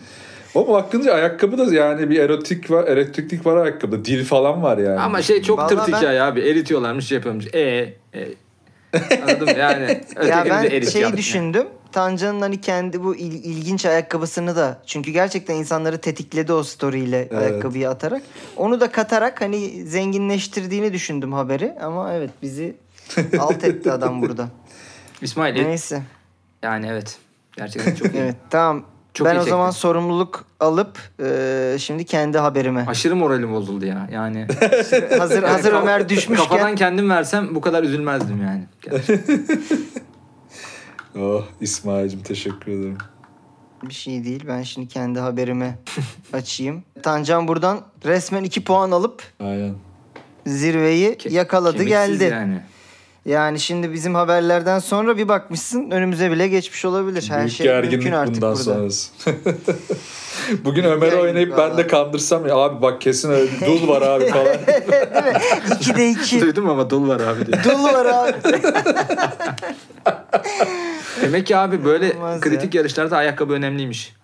[0.55, 4.05] Ama bakınca ayakkabı da yani bir erotik var, elektriklik var ayakkabıda.
[4.05, 4.99] Dil falan var yani.
[4.99, 6.39] Ama şey çok Vallahi tırt ben- hikaye abi.
[6.39, 7.45] Eritiyorlarmış şey yapıyormuş.
[7.53, 8.27] E, e.
[9.23, 10.01] Anladım yani.
[10.27, 11.67] ya ben şeyi yaptım.
[11.91, 17.34] Tancan'ın hani kendi bu il- ilginç ayakkabısını da çünkü gerçekten insanları tetikledi o story'yle Evet.
[17.34, 18.21] ayakkabıyı atarak.
[18.58, 22.76] Onu da katarak hani zenginleştirdiğini düşündüm haberi ama evet bizi
[23.39, 24.47] alt etti adam burada.
[25.21, 26.02] İsmail e- Neyse.
[26.63, 27.17] yani evet.
[27.58, 28.17] Gerçekten çok iyi.
[28.21, 28.84] Evet tamam.
[29.13, 32.86] Çok ben o zaman sorumluluk alıp e, şimdi kendi haberime.
[32.88, 34.08] Aşırı moralim bozuldu ya.
[34.12, 34.47] Yani
[35.17, 38.63] hazır hazır Yani Ömer kaf- düşmüşken Kafadan kendim versem bu kadar üzülmezdim yani.
[41.21, 42.97] Oh İsmail'cim teşekkür ederim.
[43.84, 44.43] Bir şey değil.
[44.47, 45.77] Ben şimdi kendi haberimi
[46.34, 46.84] açayım.
[47.03, 49.73] Tancan buradan resmen 2 puan alıp Aynen.
[50.45, 52.23] zirveyi Ke- yakaladı kemiksiz geldi.
[52.34, 52.62] Yani.
[53.25, 57.25] Yani şimdi bizim haberlerden sonra bir bakmışsın önümüze bile geçmiş olabilir.
[57.30, 58.63] Her Büyük şey mümkün gerginlik artık bundan burada.
[58.63, 59.12] sonrası.
[60.65, 64.01] Bugün Ömer'i gerginlik oynayıp ben de kandırsam ya abi bak kesin öyle bir dul var
[64.01, 64.45] abi falan.
[64.47, 66.41] 2'de 2.
[66.41, 67.63] Duydum ama dolu var abi diye.
[67.63, 68.34] Dolu var abi.
[71.21, 74.15] Demek ki abi böyle Olmaz kritik yarışlarda ayakkabı önemliymiş.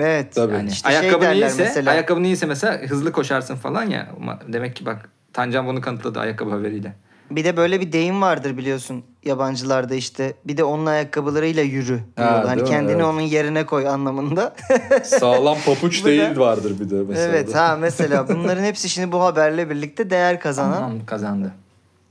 [0.00, 0.34] evet.
[0.34, 0.52] Tabii.
[0.54, 1.90] Yani İşte şey ayakkabın derler iyiyse, mesela.
[1.90, 4.08] ayakkabın iyiyse mesela hızlı koşarsın falan ya.
[4.52, 6.94] Demek ki bak Tancan bunu kanıtladı ayakkabı haberiyle.
[7.30, 10.34] Bir de böyle bir deyim vardır biliyorsun yabancılarda işte.
[10.44, 12.44] Bir de onun ayakkabılarıyla yürü Ha.
[12.46, 13.04] Hani kendini Evet.
[13.04, 14.54] onun yerine koy anlamında.
[15.04, 17.24] Sağlam papuç da- değil vardır bir de mesela.
[17.36, 21.52] evet ha mesela bunların hepsi şimdi bu haberle birlikte değer kazanan Tamam kazandı.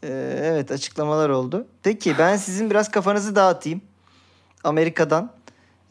[0.04, 1.68] Ee, evet açıklamalar oldu.
[1.84, 3.82] Peki ben sizin biraz kafanızı dağıtayım.
[4.64, 5.32] Amerika'dan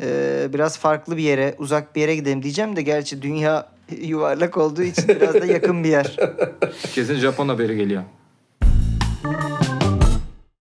[0.02, 3.68] ee, biraz farklı bir yere, uzak bir yere gidelim diyeceğim de gerçi dünya
[4.00, 6.16] yuvarlak olduğu için biraz da yakın bir yer.
[6.94, 8.02] Kesin Japon haberi geliyor.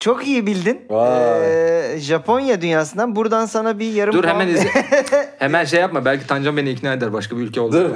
[0.01, 0.81] Çok iyi bildin.
[0.91, 1.95] Vay.
[1.95, 4.69] Ee, Japonya dünyasından buradan sana bir yarım Dur puan- hemen izle.
[5.39, 6.05] hemen şey yapma.
[6.05, 7.13] Belki Tancan beni ikna eder.
[7.13, 7.95] Başka bir ülke Dur oldu.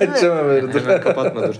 [0.00, 0.80] Açacağım Ömer'i dur.
[0.80, 1.54] hemen kapatma dur.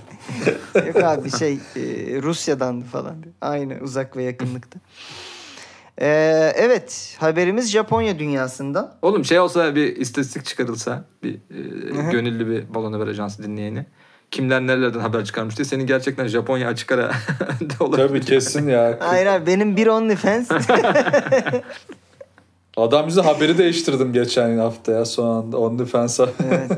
[0.87, 1.81] Yok abi şey e,
[2.21, 3.15] Rusya'dan falan.
[3.41, 4.79] Aynı uzak ve yakınlıkta.
[6.01, 8.93] Ee, evet haberimiz Japonya dünyasından.
[9.01, 13.85] Oğlum şey olsa bir istatistik çıkarılsa bir e, gönüllü bir balon haber ajansı dinleyeni.
[14.31, 17.11] Kimler nerelerden haber çıkarmış diye senin gerçekten Japonya açık ara
[17.61, 18.07] önde olabilir.
[18.07, 18.97] Tabii kesin ya.
[18.99, 20.49] Hayır abi benim bir OnlyFans
[22.77, 25.57] Adam bize haberi değiştirdim geçen hafta ya son anda.
[25.57, 26.29] OnlyFans'a.
[26.51, 26.71] Evet.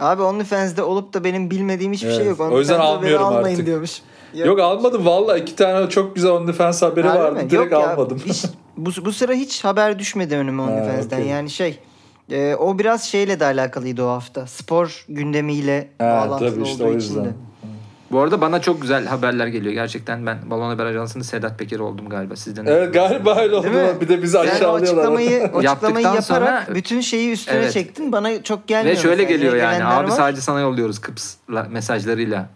[0.00, 2.26] Abi OnlyFans'de olup da benim bilmediğim hiçbir şey Evet.
[2.26, 2.40] yok.
[2.40, 3.66] O yüzden OnlyFans'da almıyorum almayın artık.
[3.66, 4.02] diyormuş.
[4.34, 7.34] Yok almadım valla iki tane çok güzel OnlyFans haberi Harbi vardı.
[7.34, 7.50] mi?
[7.50, 8.18] Direkt Yok ya, almadım.
[8.26, 8.44] hiç-
[8.76, 11.16] bu, bu sıra hiç haber düşmedi önüme OnlyFans'den.
[11.16, 11.28] okey.
[11.30, 11.78] Yani şey
[12.30, 14.46] e, o biraz şeyle de alakalıydı o hafta.
[14.46, 17.24] Spor gündemiyle Ha, bağlantılı tabii işte olduğu o için yüzden.
[17.24, 17.28] de.
[18.10, 19.74] Bu arada bana çok güzel haberler geliyor.
[19.74, 22.66] Gerçekten ben balon haber ajansının Sedat Peker oldum galiba sizden.
[22.66, 23.66] Evet galiba öyle oldu.
[24.00, 24.82] Bir de bizi o aşağılıyorlar.
[24.82, 27.72] açıklamayı, açıklamayı yaparak sonra- bütün şeyi üstüne Evet.
[27.72, 28.12] çektin.
[28.12, 28.96] Bana çok gelmiyor.
[28.96, 29.36] Ve şöyle mesela.
[29.36, 29.84] geliyor yani.
[29.84, 30.16] Abi var.
[30.16, 32.48] sadece sana yolluyoruz Kıps'la mesajlarıyla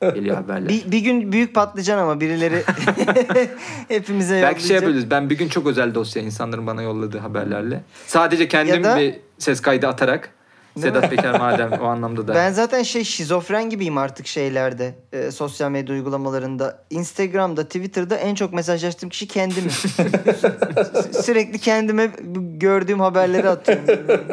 [0.00, 0.68] geliyor haberler.
[0.68, 2.62] Bir, bir gün büyük patlıcan ama birileri
[3.88, 4.72] hepimize Belki şey yollayacak.
[4.82, 5.10] yapabiliriz.
[5.10, 7.82] Ben bir gün çok özel dosya insanların bana yolladığı haberlerle.
[8.06, 10.30] Sadece kendim da- bir ses kaydı atarak
[10.78, 12.34] Sedat Peker madem o anlamda da.
[12.34, 14.94] Ben zaten şey şizofren gibiyim artık şeylerde.
[15.12, 16.82] e, sosyal medya uygulamalarında.
[16.90, 19.70] Instagram'da, Twitter'da en çok mesajlaştığım kişi kendimim.
[19.70, 22.10] Sü- Sürekli kendime
[22.58, 23.84] gördüğüm haberleri atıyorum.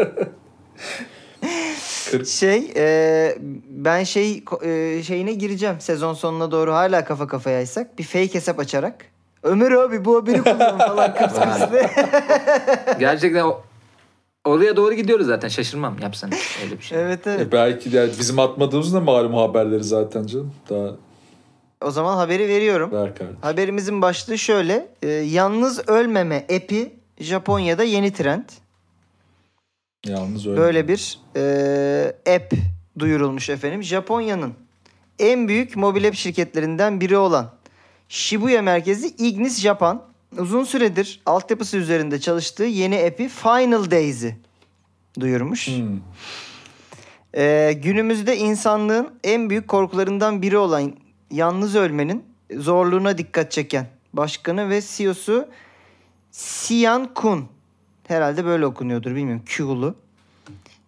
[2.28, 3.38] Şey e,
[3.70, 9.06] ben şey e, şeyine gireceğim sezon sonuna doğru hala kafa kafayaysak bir fake hesap açarak
[9.44, 11.82] Ömer abi bu haberi kullan falan kıpkırmızı.
[13.00, 13.62] Gerçekten o,
[14.46, 15.48] oraya doğru gidiyoruz zaten.
[15.48, 16.32] Şaşırmam yapsan
[16.64, 16.98] öyle bir şey.
[17.02, 17.42] evet evet.
[17.42, 20.54] E belki de bizim atmadığımız da malum haberleri zaten canım.
[20.70, 20.90] Daha
[21.82, 22.92] O zaman haberi veriyorum.
[22.92, 23.38] ver kardeşim.
[23.42, 24.88] Haberimizin başlığı şöyle.
[25.02, 28.44] e, yalnız ölmeme app'i Japonya'da yeni trend.
[30.06, 30.58] Yalnız öyle.
[30.58, 32.54] Böyle bir e, app
[33.00, 33.84] duyurulmuş efendim.
[33.84, 34.54] Japonya'nın
[35.20, 37.54] en büyük mobil app şirketlerinden biri olan
[38.10, 40.04] Shibuya merkezi Ignis Japan
[40.38, 44.38] uzun süredir altyapısı üzerinde çalıştığı yeni app'i Final Days'i
[45.20, 45.68] duyurmuş.
[45.68, 46.00] Hmm.
[47.36, 50.94] Ee, günümüzde insanlığın en büyük korkularından biri olan
[51.32, 52.24] yalnız ölmenin
[52.56, 55.48] zorluğuna dikkat çeken başkanı ve CEO'su
[56.32, 57.57] Sian Kun.
[58.08, 59.44] Herhalde böyle okunuyordur bilmiyorum.
[59.46, 59.96] Q'lu.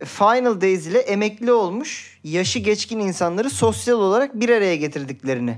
[0.05, 5.57] Final Days ile emekli olmuş yaşı geçkin insanları sosyal olarak bir araya getirdiklerini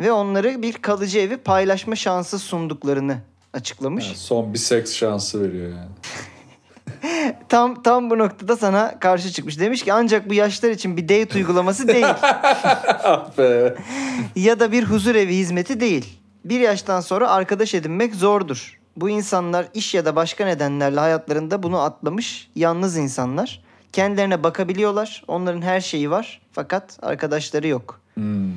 [0.00, 3.18] ve onları bir kalıcı evi paylaşma şansı sunduklarını
[3.52, 4.06] açıklamış.
[4.06, 5.88] Yani son bir seks şansı veriyor yani.
[7.48, 9.60] Tam tam bu noktada sana karşı çıkmış.
[9.60, 12.06] Demiş ki ancak bu yaşlar için bir date uygulaması değil.
[13.04, 13.30] ah
[14.36, 16.18] ya da bir huzur evi hizmeti değil.
[16.44, 18.78] Bir yaştan sonra arkadaş edinmek zordur.
[18.96, 23.62] Bu insanlar iş ya da başka nedenlerle hayatlarında bunu atlamış yalnız insanlar.
[23.92, 25.24] Kendilerine bakabiliyorlar.
[25.28, 26.40] Onların her şeyi var.
[26.52, 28.00] Fakat arkadaşları yok.
[28.14, 28.52] Hmm.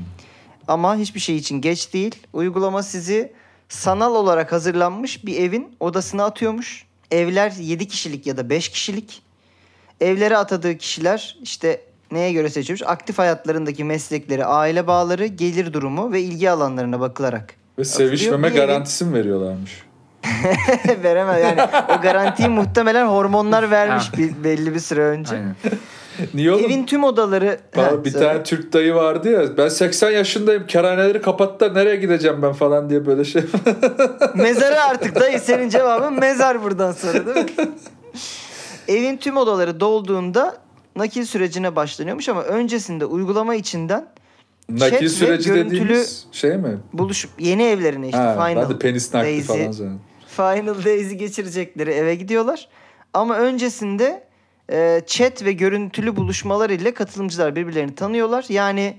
[0.67, 2.15] Ama hiçbir şey için geç değil.
[2.33, 3.33] Uygulama sizi
[3.69, 6.85] sanal olarak hazırlanmış bir evin odasına atıyormuş.
[7.11, 9.21] Evler 7 kişilik ya da 5 kişilik.
[10.01, 12.83] Evlere atadığı kişiler işte neye göre seçilmiş?
[12.85, 17.53] Aktif hayatlarındaki meslekleri, aile bağları, gelir durumu ve ilgi alanlarına bakılarak.
[17.79, 19.83] Ve sevişmeme evin- garantisi mi veriyorlarmış?
[21.03, 21.61] Veremez yani
[21.97, 25.35] o garantiyi muhtemelen hormonlar vermiş bir, belli bir süre önce.
[25.35, 25.55] Aynen.
[26.33, 26.65] Niye oğlum?
[26.65, 27.59] Evin tüm odaları...
[27.77, 28.27] Bana Ha, bir söyle.
[28.27, 29.57] tane Türk dayı vardı ya.
[29.57, 30.67] Ben 80 yaşındayım.
[30.67, 31.75] Kerhaneleri kapattılar.
[31.75, 33.41] Nereye gideceğim ben falan diye böyle şey.
[34.35, 37.69] Mezarı artık dayı senin cevabın mezar buradan sonra değil mi?
[38.87, 40.57] Evin tüm odaları dolduğunda
[40.95, 44.07] nakil sürecine başlanıyormuş ama öncesinde uygulama içinden
[44.69, 46.77] Nakil süreci dediğimiz şey mi?
[46.93, 50.01] buluşup yeni evlerine işte ha, final ben de penis nakli falan zannettim.
[50.39, 52.67] Final Days'i geçirecekleri eve gidiyorlar.
[53.13, 54.23] Ama öncesinde
[54.71, 58.45] e, chat ve görüntülü buluşmalar ile katılımcılar birbirlerini tanıyorlar.
[58.49, 58.97] Yani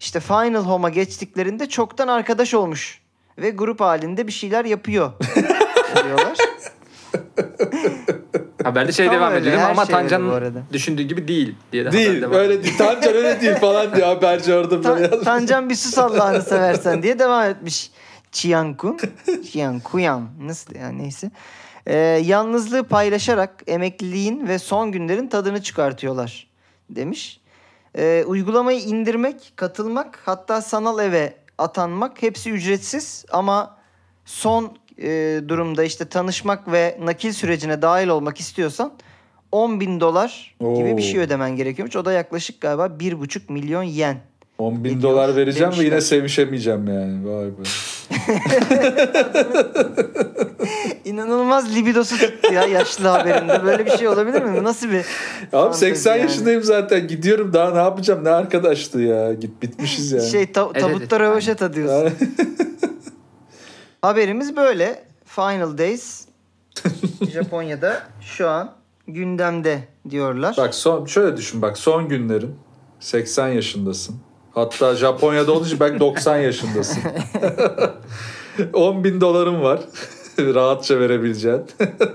[0.00, 3.00] işte Final Home'a geçtiklerinde çoktan arkadaş olmuş
[3.38, 5.12] ve grup halinde bir şeyler yapıyor
[6.04, 6.36] diyorlar.
[8.64, 9.66] Haberde şey Tam devam öyle, ediyor değil mi?
[9.66, 10.58] her Ama şey öyle Tancan'ın bu arada.
[10.72, 12.08] düşündüğü gibi değil diye de Değil.
[12.08, 12.78] haber devam Öyle değil.
[12.78, 15.24] Tancan öyle değil falan diyor haberci orada böyle Ta- yazmış.
[15.24, 17.90] Tancan bir sus Allah'ını seversen diye devam etmiş.
[18.32, 18.98] Chiang-kun.
[19.52, 20.22] Chiang-kuyan.
[20.40, 21.30] Nasıl yani neyse.
[21.86, 26.46] Ee, yalnızlığı paylaşarak emekliliğin ve son günlerin tadını çıkartıyorlar
[26.90, 27.40] demiş.
[27.98, 33.76] Ee, uygulamayı indirmek, katılmak hatta sanal eve atanmak hepsi ücretsiz ama
[34.24, 38.92] son e, durumda işte tanışmak ve nakil sürecine dahil olmak istiyorsan
[39.52, 41.06] 10 bin dolar gibi bir Oo.
[41.06, 41.96] şey ödemen gerekiyormuş.
[41.96, 44.20] O da yaklaşık galiba 1,5 milyon yen.
[44.58, 46.00] 10 bin Ediyor dolar vereceğim ve yine demişler.
[46.00, 47.28] sevişemeyeceğim yani.
[47.28, 47.62] Vay be.
[51.04, 53.64] İnanılmaz libidosu tuttu ya yaşlı haberinde.
[53.64, 54.64] Böyle bir şey olabilir mi?
[54.64, 55.04] Nasıl bir Abi
[55.50, 56.22] fantezi 80 yani?
[56.22, 57.08] yaşındayım zaten.
[57.08, 58.24] Gidiyorum daha ne yapacağım?
[58.24, 59.32] Ne arkadaştı ya.
[59.34, 60.30] Git bitmişiz yani.
[60.30, 61.28] Şey ta- Evet, tabutta evet.
[61.28, 61.94] röveşata diyorsun.
[61.96, 62.12] Yani-
[64.02, 65.04] Haberimiz böyle.
[65.26, 66.24] Final Days
[67.32, 68.72] Japonya'da şu an
[69.08, 69.78] gündemde
[70.10, 70.54] diyorlar.
[70.58, 72.54] Bak son şöyle düşün bak son günlerin
[73.00, 74.16] 80 yaşındasın.
[74.54, 77.02] Hatta Japonya'da olduğu için belki 90 yaşındasın.
[78.72, 79.80] 10 bin doların var.
[80.38, 81.62] Rahatça verebileceğin.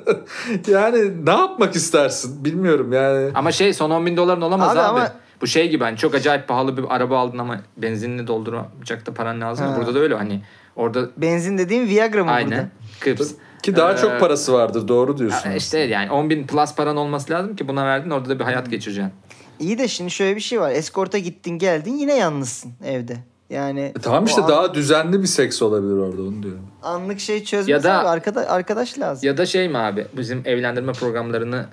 [0.68, 3.32] yani ne yapmak istersin bilmiyorum yani.
[3.36, 4.88] Ama şey son 10 bin doların olamaz Abi abi.
[4.88, 9.14] ama- Bu şey gibi hani çok acayip pahalı bir araba aldın ama benzinini dolduracak da
[9.14, 9.68] paran lazım.
[9.68, 9.78] Ha.
[9.78, 10.42] Burada da öyle hani
[10.76, 12.50] orada Benzin dediğim Viagra mı aynen.
[12.50, 13.18] burada?
[13.18, 13.32] Kıps.
[13.64, 15.50] Ki daha Ee, çok parası vardır doğru diyorsun.
[15.50, 18.44] Ya işte yani 10 bin plus paran olması lazım ki buna verdin orada da bir
[18.44, 19.14] hayat geçireceksin.
[19.60, 20.72] İyi de şimdi şöyle bir şey var.
[20.72, 23.18] Eskorta gittin geldin yine yalnızsın evde.
[23.50, 26.68] Yani E tamam işte an- daha düzenli bir seks olabilir orada onu diyorum.
[26.84, 28.08] anlık şey çözmez Ya da- abi.
[28.08, 29.28] Arkada, arkadaş lazım.
[29.28, 31.66] Ya da şey mi abi bizim evlendirme programlarını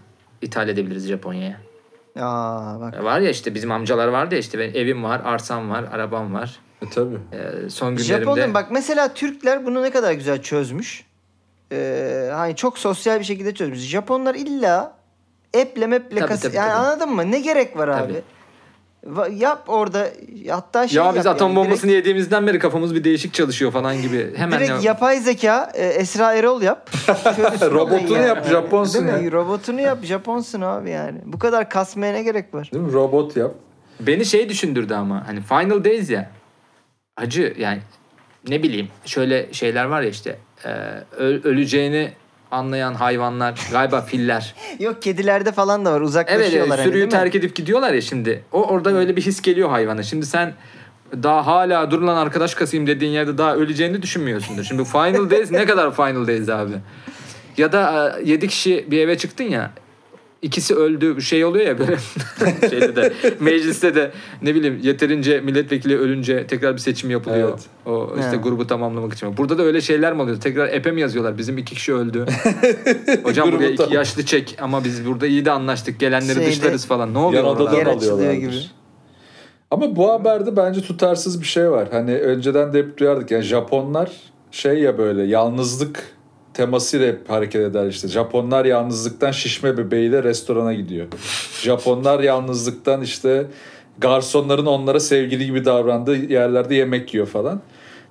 [0.43, 1.57] ithal edebiliriz Japonya'ya.
[2.27, 3.05] Aa bak.
[3.05, 6.61] Var ya işte bizim amcalar vardı ya işte benim evim var, arsam var, arabam var.
[6.83, 7.19] E tabii.
[7.33, 11.05] Ee, son günlerimde Japon'un bak mesela Türkler bunu ne kadar güzel çözmüş.
[11.73, 13.79] Ee, hani çok sosyal bir şekilde çözmüş.
[13.79, 14.95] Japonlar illa
[15.55, 16.79] eple meple Tabii, kas- tabii, yani tabii.
[16.79, 17.31] anladın mı?
[17.31, 18.03] Ne gerek var abi?
[18.13, 18.13] Tabii.
[18.19, 18.23] Va-
[19.33, 20.09] Yap orada
[20.51, 23.73] hatta şey ya yap biz atom yani, bombasını direkt, yediğimizden beri kafamız bir değişik çalışıyor
[23.73, 24.33] falan gibi.
[24.37, 26.91] Hemen direkt ya- yapay zeka e, Esra Erol yap.
[27.37, 29.25] Çözsün Robotunu olayı yap, Japonsun Değil mi?
[29.25, 29.33] ya.
[29.33, 31.19] Robotunu yap Japonsun abi yani.
[31.25, 32.71] Bu kadar kasmaya ne gerek var?
[32.73, 32.93] Değil mi?
[32.93, 33.55] Robot yap.
[34.01, 36.31] Beni şey düşündürdü ama hani Final Days ya.
[37.17, 37.79] Acı yani
[38.49, 40.71] ne bileyim şöyle şeyler var ya işte e,
[41.45, 42.13] öleceğini
[42.55, 44.55] anlayan hayvanlar galiba filler.
[44.81, 46.79] Yok kedilerde falan da var Evet uzaklaşıyorlar.
[46.79, 47.11] hani, sürüyü mi?
[47.11, 48.45] terk edip gidiyorlar ya şimdi.
[48.53, 50.03] O orada öyle bir his geliyor hayvana.
[50.03, 50.55] Şimdi sen
[51.23, 54.65] daha hala dur lan arkadaş kasayım dediğin yerde daha öleceğini düşünmüyorsundur.
[54.65, 56.73] Şimdi Final Days ne kadar Final Days abi?
[57.57, 59.71] Ya da 7 kişi bir eve çıktın ya
[60.45, 61.97] ikisi öldü bir şey oluyor ya böyle
[62.71, 64.11] şeyde de mecliste de
[64.43, 67.49] ne bileyim yeterince milletvekili ölünce tekrar bir seçim yapılıyor.
[67.49, 67.63] Evet.
[67.87, 68.37] O işte He.
[68.37, 69.37] grubu tamamlamak için.
[69.37, 70.41] Burada da öyle şeyler mi oluyor?
[70.41, 71.39] Tekrar epe mi yazıyorlar?
[71.39, 72.27] Bizim iki kişi öldü.
[73.23, 73.93] Hocam Grubu buraya iki tamam.
[73.93, 76.01] yaşlı çek ama biz burada iyi de anlaştık.
[76.01, 77.15] Gelenleri Şeyde- dışlarız falan.
[77.15, 77.77] Ne oluyor Yan orada?
[77.77, 78.53] Yer açılıyor gibi.
[79.71, 81.89] Ama bu haberde bence tutarsız bir şey var.
[81.93, 83.31] Hani önceden de hep duyardık.
[83.31, 84.11] Yani Japonlar
[84.51, 86.14] şey ya böyle yalnızlık
[86.55, 88.09] temasıyla hep hareket eder işte.
[88.09, 91.07] Japonlar yalnızlıktan şişme bebeğiyle restorana gidiyor.
[91.63, 93.47] Japonlar yalnızlıktan işte
[93.99, 97.61] garsonların onlara sevgili gibi davrandığı yerlerde yemek yiyor falan.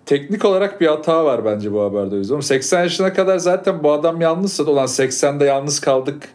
[0.05, 2.33] Teknik olarak bir hata var bence bu haberde o yüzden.
[2.33, 6.29] Ama 80 yaşına kadar zaten bu adam yalnızsa olan 80'de yalnız kaldık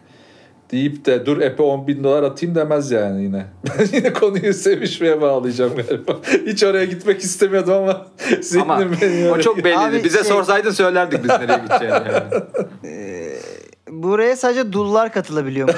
[0.71, 3.45] deyip de dur epe 10 bin dolar atayım demez yani yine.
[3.79, 6.17] Ben yine konuyu sevişmeye bağlayacağım galiba.
[6.45, 8.05] Hiç oraya gitmek istemiyordum ama
[8.41, 9.77] zihnim Ama beni o çok belliydi.
[9.79, 11.93] Abi Bize şey- sorsaydın söylerdik biz nereye gideceğini.
[11.93, 12.43] Yani.
[13.89, 15.75] Buraya sadece dullar katılabiliyormuş.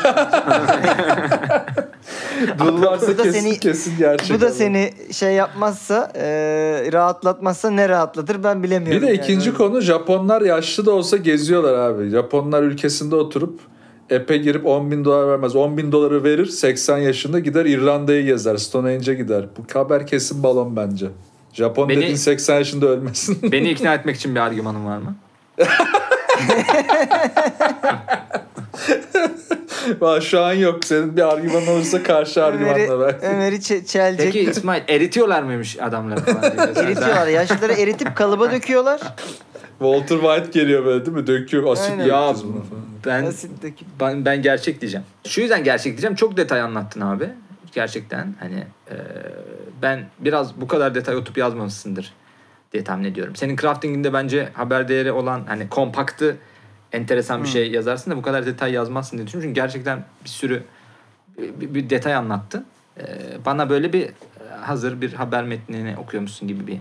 [2.59, 4.37] Dul varsa Bu da kesin, seni- kesin gerçek.
[4.37, 4.53] Bu da olur.
[4.55, 6.23] seni şey yapmazsa, e,
[6.93, 9.01] rahatlatmazsa ne rahatlatır ben bilemiyorum.
[9.01, 9.23] Bir de yani.
[9.23, 12.09] ikinci konu Japonlar yaşlı da olsa geziyorlar abi.
[12.09, 13.59] Japonlar ülkesinde oturup
[14.11, 15.55] epe girip 10 bin dolar vermez.
[15.55, 18.57] 10 bin doları verir 80 yaşında gider İrlanda'yı gezer.
[18.57, 19.45] Stonehenge'e gider.
[19.57, 21.07] Bu haber kesin balon bence.
[21.53, 23.37] Japon Beni- dediğin 80 yaşında ölmesin.
[23.51, 25.15] Beni ikna etmek için bir argümanın var mı?
[30.01, 30.85] Valla şu an yok.
[30.85, 33.25] Senin bir argüman olursa karşı Ömer'i, argümanla belki.
[33.25, 34.33] Ömer'i çe- çelecek.
[34.33, 36.43] Peki İsmail eritiyorlar mıymış adamları falan?
[36.75, 37.27] Eritiyorlar.
[37.27, 39.01] Yaşlıları eritip kalıba döküyorlar.
[39.81, 41.27] Walter White geliyor böyle değil mi?
[41.27, 42.05] Döküyor asit Aynen.
[42.05, 42.33] Ya
[43.05, 43.51] ben Asit.
[43.99, 45.05] Ben, ben gerçek diyeceğim.
[45.27, 46.15] Şu yüzden gerçek diyeceğim.
[46.15, 47.29] Çok detay anlattın abi.
[47.71, 48.95] Gerçekten hani e,
[49.81, 52.13] ben biraz bu kadar detay oturup yazmamışsındır
[52.73, 53.35] diye tahmin ediyorum.
[53.35, 56.37] Senin crafting'inde bence haber değeri olan hani kompaktı
[56.91, 59.49] enteresan bir şey yazarsın da bu kadar detay yazmazsın diye düşünüyorum.
[59.49, 60.63] Çünkü gerçekten bir sürü
[61.37, 62.65] bir, bir detay anlattın.
[62.99, 63.03] E,
[63.45, 64.11] bana böyle bir e,
[64.61, 66.77] hazır bir haber metnini okuyormuşsun gibi bir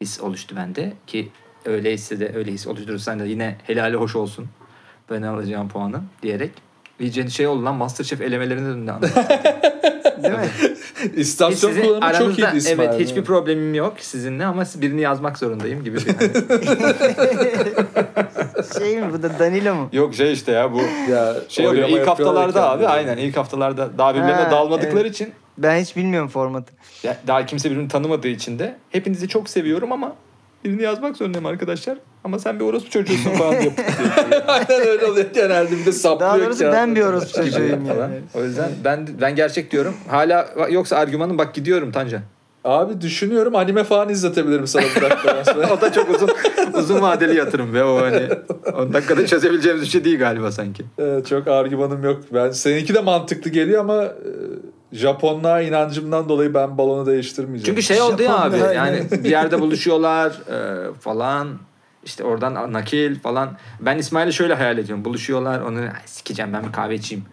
[0.00, 1.28] his oluştu bende ki
[1.64, 4.46] öyleyse de öyle his oluşturursan da yine helali hoş olsun
[5.10, 6.50] ben alacağım puanı diyerek
[7.00, 8.90] iyice şey oldu lan Masterchef elemelerine döndü.
[10.22, 10.48] Değil mi?
[11.16, 12.78] İstasyon sizin kullanımı çok iyiydi İsmail.
[12.88, 16.30] evet hiçbir problemim yok sizinle ama birini yazmak zorundayım gibi bir hani.
[18.78, 19.88] Şey mi bu da Danilo mu?
[19.92, 23.08] Yok şey işte ya bu Ya, şey oluyor ilk haftalarda abi kendileri.
[23.08, 25.14] aynen ilk haftalarda daha birbirlerine Ha, dalmadıkları evet.
[25.14, 26.72] için Ben hiç bilmiyorum formatı.
[27.02, 30.12] ya daha kimse birbirini tanımadığı için de hepinizi çok seviyorum ama
[30.64, 31.98] birini yazmak zorundayım arkadaşlar.
[32.24, 33.84] Ama sen bir orospu çocuğusun falan yapıp
[34.46, 36.20] Aynen öyle oluyor genelde bir de saplıyor.
[36.30, 36.72] Daha doğrusu kağıtları.
[36.72, 38.00] ben bir orospu çocuğuyum falan.
[38.00, 38.20] yani.
[38.34, 39.94] O yüzden ben ben gerçek diyorum.
[40.08, 42.20] Hala yoksa argümanın bak gidiyorum Tancan.
[42.64, 46.30] Abi düşünüyorum anime falan izletebilirim sana bu dakikadan o da çok uzun
[46.74, 48.28] uzun vadeli yatırım ve o hani
[48.76, 50.84] 10 dakikada çözebileceğimiz bir şey değil galiba sanki.
[50.98, 52.22] Evet, çok argümanım yok.
[52.34, 54.30] Ben seninki de mantıklı geliyor ama e,
[54.92, 57.64] Japonluğa inancımdan dolayı ben balonu değiştirmeyeceğim.
[57.80, 61.48] Çünkü şey oldu ya abi yani bir yerde buluşuyorlar e, falan
[62.04, 63.56] işte oradan nakil falan.
[63.80, 65.04] Ben İsmail'i şöyle hayal ediyorum.
[65.04, 67.24] Buluşuyorlar onu "Ay, sikeceğim ben bir kahve içeyim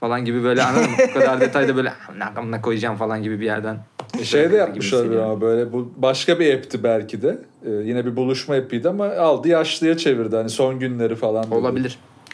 [0.00, 0.96] falan gibi böyle anladın mı?
[1.08, 3.78] Bu kadar detayda böyle nakamına koyacağım falan gibi bir yerden.
[4.24, 5.30] şey de gibi yapmış olabilir hissediyorum.
[5.30, 7.38] ama böyle bu başka bir app'ti belki de.
[7.66, 11.44] E, yine bir buluşma app'iydi ama aldı yaşlıya çevirdi hani son günleri falan.
[11.44, 11.54] dedi.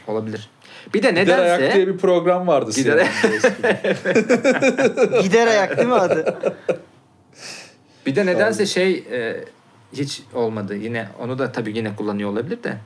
[0.07, 0.49] Olabilir.
[0.95, 2.71] Bir de Gider Ayak nedense diye bir program vardı.
[2.71, 3.09] Gider-.
[5.23, 6.39] Gider ayak değil mi adı?
[8.07, 9.45] bir de nedense şey e,
[9.93, 10.77] hiç olmadı.
[10.77, 12.77] Yine onu da tabii yine kullanıyor olabilir de.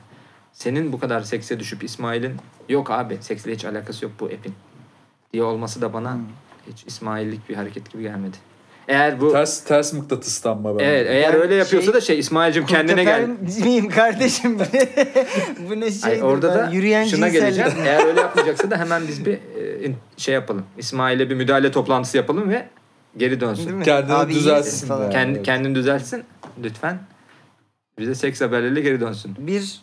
[0.53, 2.35] Senin bu kadar sekse düşüp İsmail'in
[2.69, 4.53] yok abi seksle hiç alakası yok bu app'in
[5.33, 6.17] diye olması da bana
[6.71, 8.37] hiç İsmail'lik bir hareket gibi gelmedi.
[8.87, 10.83] Eğer bu ters ters mıknatıslanma ben.
[10.83, 13.29] evet eğer öyle yapıyorsa şey- da şey İsmail'cim kendine gel.
[13.63, 14.59] Miyim kardeşim?
[15.69, 16.23] Bu ne, şey?
[16.23, 17.71] orada da yürüyen şuna geleceğim.
[17.85, 20.65] Eğer öyle yapmayacaksa da hemen biz bir e, şey yapalım.
[20.77, 22.67] İsmail'e bir müdahale toplantısı yapalım ve
[23.17, 23.81] geri dönsün.
[23.81, 25.09] Kendini Abi misin falan.
[25.09, 25.45] Kendi, evet.
[25.45, 26.23] Kendini düzeltsin
[26.63, 26.99] lütfen.
[27.99, 29.35] Bize seks haberleriyle geri dönsün.
[29.39, 29.81] Bir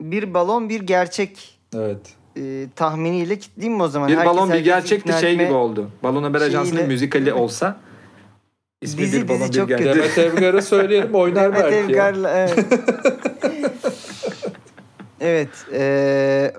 [0.00, 2.14] bir balon bir gerçek Evet.
[2.36, 4.08] e, tahminiyle kitleyeyim mi o zaman?
[4.08, 5.90] Bir Herkes balon bir gerçekti şey gibi oldu.
[6.02, 7.76] Balon Haber Ajansı'nın müzikali olsa
[8.82, 9.86] ismi Dizi, bir dizi bir çok gerçek.
[9.86, 9.98] kötü.
[10.02, 11.74] Demet Evgar'a söyleyelim oynar Mehmet belki.
[11.76, 11.80] ya.
[12.08, 12.66] Evgar'la evet.
[15.20, 15.48] evet.
[15.72, 16.52] e,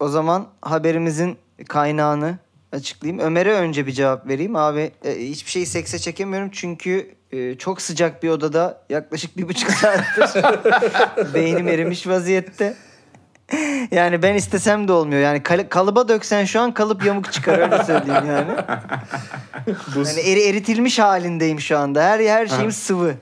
[0.00, 1.36] o zaman haberimizin
[1.68, 2.38] kaynağını
[2.72, 3.22] açıklayayım.
[3.24, 4.56] Ömer'e önce bir cevap vereyim.
[4.56, 9.70] Abi e, hiçbir şeyi sekse çekemiyorum çünkü e, çok sıcak bir odada yaklaşık bir buçuk
[9.70, 10.44] saattir
[11.34, 12.76] beynim erimiş vaziyette.
[13.90, 15.20] Yani ben istesem de olmuyor.
[15.20, 18.50] Yani kal- kalıba döksen şu an kalıp yamuk çıkar öyle söyleyeyim yani.
[19.96, 22.02] Yani eri, eritilmiş halindeyim şu anda.
[22.02, 22.70] Her her şeyim Ha.
[22.72, 23.14] sıvı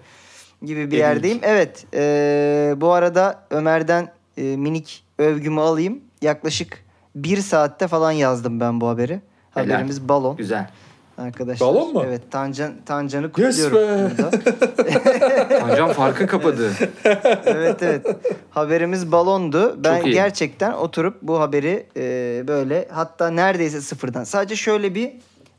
[0.63, 1.39] gibi bir yerdeyim.
[1.43, 1.85] Evet.
[1.95, 6.01] e, bu arada Ömer'den e, minik övgümü alayım.
[6.23, 6.85] Yaklaşık
[7.15, 9.21] bir saatte falan yazdım ben bu haberi.
[9.55, 9.67] Helal.
[9.71, 10.71] Haberimiz balon Güzel.
[11.18, 11.68] Arkadaşlar.
[11.68, 12.05] Balon mu?
[12.07, 12.22] Evet.
[12.31, 14.11] Tancan, Tancan'ı Yes kutluyorum.
[14.11, 14.11] be!
[14.18, 15.70] burada.
[15.72, 16.70] Hocam farkı kapadı.
[17.44, 18.07] evet evet.
[18.50, 19.77] Haberimiz balondu.
[19.85, 20.12] Ben Çok iyi.
[20.14, 24.24] gerçekten oturup bu haberi e, böyle hatta neredeyse sıfırdan.
[24.24, 25.12] Sadece şöyle bir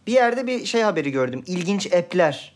[0.07, 1.43] bir yerde bir şey haberi gördüm.
[1.47, 2.55] İlginç app'ler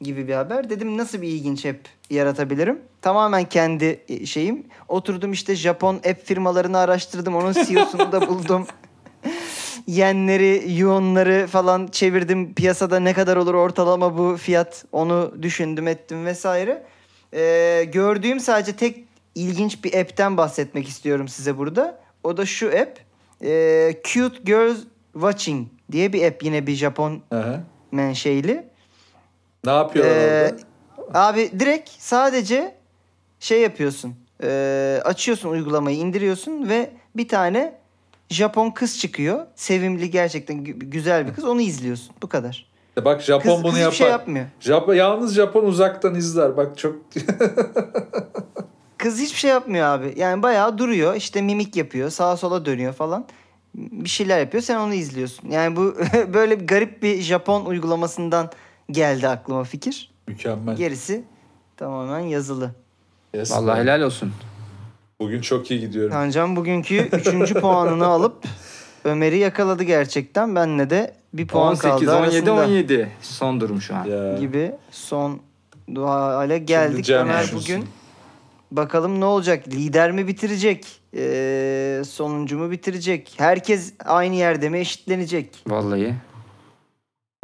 [0.00, 0.70] gibi bir haber.
[0.70, 1.78] Dedim nasıl bir ilginç app
[2.10, 2.78] yaratabilirim?
[3.02, 4.64] Tamamen kendi e, şeyim.
[4.88, 7.36] Oturdum işte Japon app firmalarını araştırdım.
[7.36, 8.66] Onun CEO'sunu da buldum.
[9.86, 12.54] Yenleri, yuonları falan çevirdim.
[12.54, 16.82] Piyasada ne kadar olur ortalama bu fiyat onu düşündüm ettim vesaire.
[17.34, 21.98] Ee, gördüğüm sadece tek ilginç bir app'ten bahsetmek istiyorum size burada.
[22.24, 22.98] O da şu app.
[23.44, 24.78] Ee, Cute Girls
[25.12, 26.42] Watching diye bir app.
[26.42, 27.60] Yine bir Japon Aha.
[27.92, 28.64] menşeili.
[29.64, 30.52] Ne yapıyorlar Ee,
[31.04, 31.26] orada?
[31.28, 32.74] Abi direkt sadece
[33.40, 34.14] şey yapıyorsun.
[34.42, 37.74] Ee, açıyorsun uygulamayı indiriyorsun ve bir tane
[38.30, 39.46] Japon kız çıkıyor.
[39.54, 41.44] Sevimli gerçekten gü- güzel bir kız.
[41.44, 42.14] Onu izliyorsun.
[42.22, 42.66] Bu kadar.
[42.98, 43.92] E Bak Japon Kız, bunu kız yapar.
[43.92, 44.46] hiçbir şey yapmıyor.
[44.60, 46.56] Japon, yalnız Japon uzaktan izler.
[46.56, 46.96] Bak çok
[48.98, 50.14] Kız hiçbir şey yapmıyor abi.
[50.16, 51.14] Yani bayağı duruyor.
[51.14, 52.10] işte mimik yapıyor.
[52.10, 53.26] Sağa sola dönüyor falan.
[53.74, 54.62] Bir şeyler yapıyor.
[54.62, 55.48] Sen onu izliyorsun.
[55.50, 55.94] Yani bu
[56.34, 58.50] böyle bir garip bir Japon uygulamasından
[58.90, 60.10] geldi aklıma fikir.
[60.28, 60.76] mükemmel.
[60.76, 61.24] Gerisi
[61.76, 62.70] tamamen yazılı.
[63.34, 63.50] Yes.
[63.52, 64.32] Vallahi helal olsun.
[65.20, 66.12] Bugün çok iyi gidiyorum.
[66.12, 68.44] Tancan bugünkü üçüncü puanını alıp
[69.04, 70.54] Ömer'i yakaladı gerçekten.
[70.54, 73.08] Benle de bir puan 18, kaldı 17, arasında 17.
[73.20, 74.04] Son durum şu an.
[74.04, 74.38] Ya.
[74.38, 75.40] gibi son
[75.96, 77.10] hale geldik.
[77.10, 77.76] Ömer düşünsün.
[77.76, 77.88] bugün
[78.70, 79.68] bakalım ne olacak?
[79.68, 80.86] Lider mi bitirecek?
[81.16, 83.34] Ee, sonuncu mu bitirecek?
[83.36, 85.62] Herkes aynı yerde mi eşitlenecek?
[85.66, 86.14] Vallahi.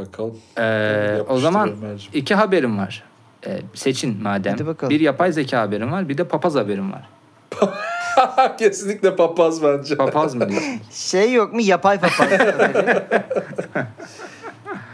[0.01, 0.37] Bakalım.
[0.59, 2.13] Ee, o zaman Ömerciğim.
[2.15, 3.05] iki haberim var.
[3.47, 4.53] Ee, seçin madem.
[4.53, 4.91] Hadi bakalım.
[4.91, 6.09] Bir yapay zeka haberim var.
[6.09, 7.09] Bir de papaz haberim var.
[8.59, 9.97] Kesinlikle papaz bence.
[9.97, 10.71] Papaz mı diyorsun?
[10.91, 11.61] Şey yok mu?
[11.61, 12.29] Yapay papaz.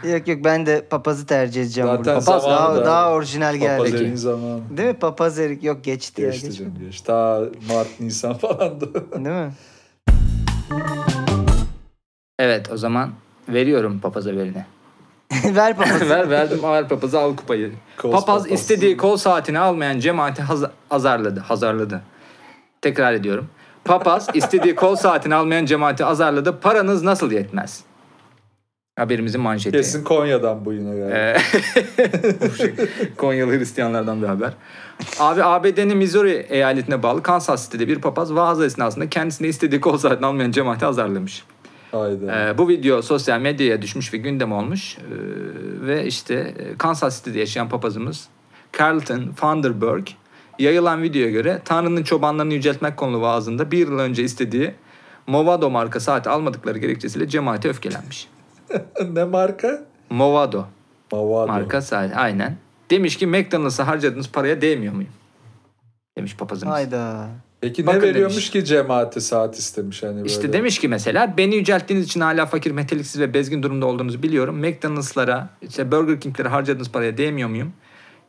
[0.03, 2.19] yok yok ben de papazı tercih edeceğim Zaten burada.
[2.19, 3.77] Papaz daha, da- daha orijinal geldi.
[3.77, 4.59] Papaz elin zamanı.
[4.77, 4.93] Değil mi?
[4.99, 6.59] Papaz erik yok geçti, ya Geçti geçti.
[6.59, 7.03] canım geçti.
[7.07, 7.41] Ta
[7.73, 8.93] Mart Nisan falandı.
[9.15, 9.51] Değil mi?
[12.39, 13.09] Evet o zaman
[13.49, 14.65] veriyorum papaz haberini.
[15.55, 16.09] Ver papazı.
[16.09, 17.71] ver verdim ver papazı al kupayı.
[18.01, 18.51] Papaz papaz.
[18.51, 21.39] istediği kol saatini almayan cemaati haz- azarladı.
[21.39, 22.01] Hazarladı.
[22.81, 23.47] Tekrar ediyorum.
[23.85, 26.59] Papaz istediği kol saatini almayan cemaati azarladı.
[26.59, 27.83] Paranız nasıl yetmez?
[28.99, 29.77] Haberimizin manşeti.
[29.77, 31.15] Kesin Konya'dan bu yine galiba.
[31.17, 31.37] Ee,
[33.17, 34.53] Konyalı Hristiyanlardan bir haber.
[35.19, 40.25] Abi ABD'nin Missouri eyaletine bağlı Kansas City'de bir papaz vaaz esnasında kendisine istediği kol saatini
[40.25, 41.43] almayan cemaati azarlamış.
[41.91, 42.49] Hayda.
[42.49, 44.97] Ee, bu video sosyal medyaya düşmüş ve gündem olmuş.
[44.97, 45.01] Ee,
[45.87, 48.27] ve işte e, Kansas City'de yaşayan papazımız
[48.79, 50.07] Carlton Vanderberg
[50.59, 54.73] yayılan videoya göre Tanrı'nın çobanlarını yüceltmek konulu vaazında bir yıl önce istediği
[55.27, 58.27] Movado marka saati almadıkları gerekçesiyle cemaate öfkelenmiş.
[59.13, 59.85] ne marka?
[60.09, 60.65] Movado
[61.11, 61.47] Mavado.
[61.47, 62.57] marka saati aynen.
[62.91, 65.11] Demiş ki McDonald's'a harcadığınız paraya değmiyor muyum?
[66.17, 66.75] Demiş papazımız.
[66.75, 67.27] Hayda.
[67.61, 68.49] Peki Bakın ne veriyormuş demiş.
[68.49, 70.25] ki cemaate saat istemiş hani böyle.
[70.27, 74.59] İşte demiş ki mesela beni yücelttiğiniz için hala fakir, meteliksiz ve bezgin durumda olduğunuzu biliyorum.
[74.59, 77.73] McDonald's'lara, işte Burger King'lere harcadığınız paraya değmiyor muyum?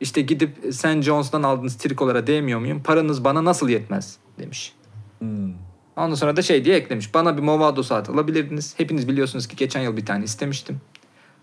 [0.01, 1.01] İşte gidip St.
[1.01, 2.83] John's'tan aldığınız trikolara değmiyor muyum?
[2.83, 4.73] Paranız bana nasıl yetmez demiş.
[5.19, 5.53] Hmm.
[5.97, 7.13] Ondan sonra da şey diye eklemiş.
[7.13, 8.73] Bana bir Movado saat alabilirdiniz.
[8.77, 10.81] Hepiniz biliyorsunuz ki geçen yıl bir tane istemiştim.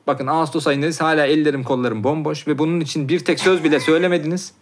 [0.07, 4.53] Bakın Ağustos ayındayız hala ellerim kollarım bomboş ve bunun için bir tek söz bile söylemediniz.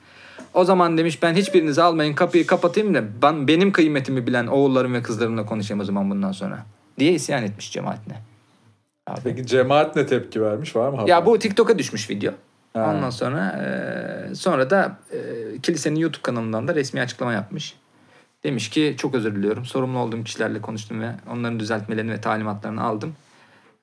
[0.54, 5.02] O zaman demiş ben hiçbirinizi almayın kapıyı kapatayım da ben benim kıymetimi bilen oğullarım ve
[5.02, 6.66] kızlarımla konuşayım o zaman bundan sonra.
[6.98, 8.14] Diye isyan etmiş cemaatine.
[9.06, 9.20] Abi.
[9.24, 11.08] Peki cemaat ne tepki vermiş var mı haber?
[11.08, 12.32] Ya bu TikTok'a düşmüş video.
[12.76, 12.92] Ha.
[12.94, 13.64] Ondan sonra
[14.30, 15.18] e, sonra da e,
[15.60, 17.74] kilisenin YouTube kanalından da resmi açıklama yapmış.
[18.44, 19.64] Demiş ki çok özür diliyorum.
[19.64, 23.14] Sorumlu olduğum kişilerle konuştum ve onların düzeltmelerini ve talimatlarını aldım.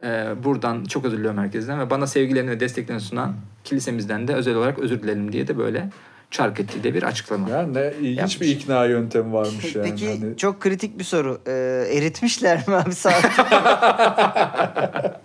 [0.03, 3.33] E, buradan çok özür diliyorum herkesten ve bana sevgilerini ve desteklerini sunan
[3.63, 5.89] kilisemizden de özel olarak özür dilerim diye de böyle
[6.31, 7.49] çark ettiği de bir açıklama.
[7.49, 8.41] Ya ne ilginç Yapmış.
[8.41, 9.89] bir ikna yöntemi varmış yani.
[9.89, 11.41] Peki Hani çok kritik bir soru.
[11.47, 11.51] Ee,
[11.91, 13.23] eritmişler mi abi saat?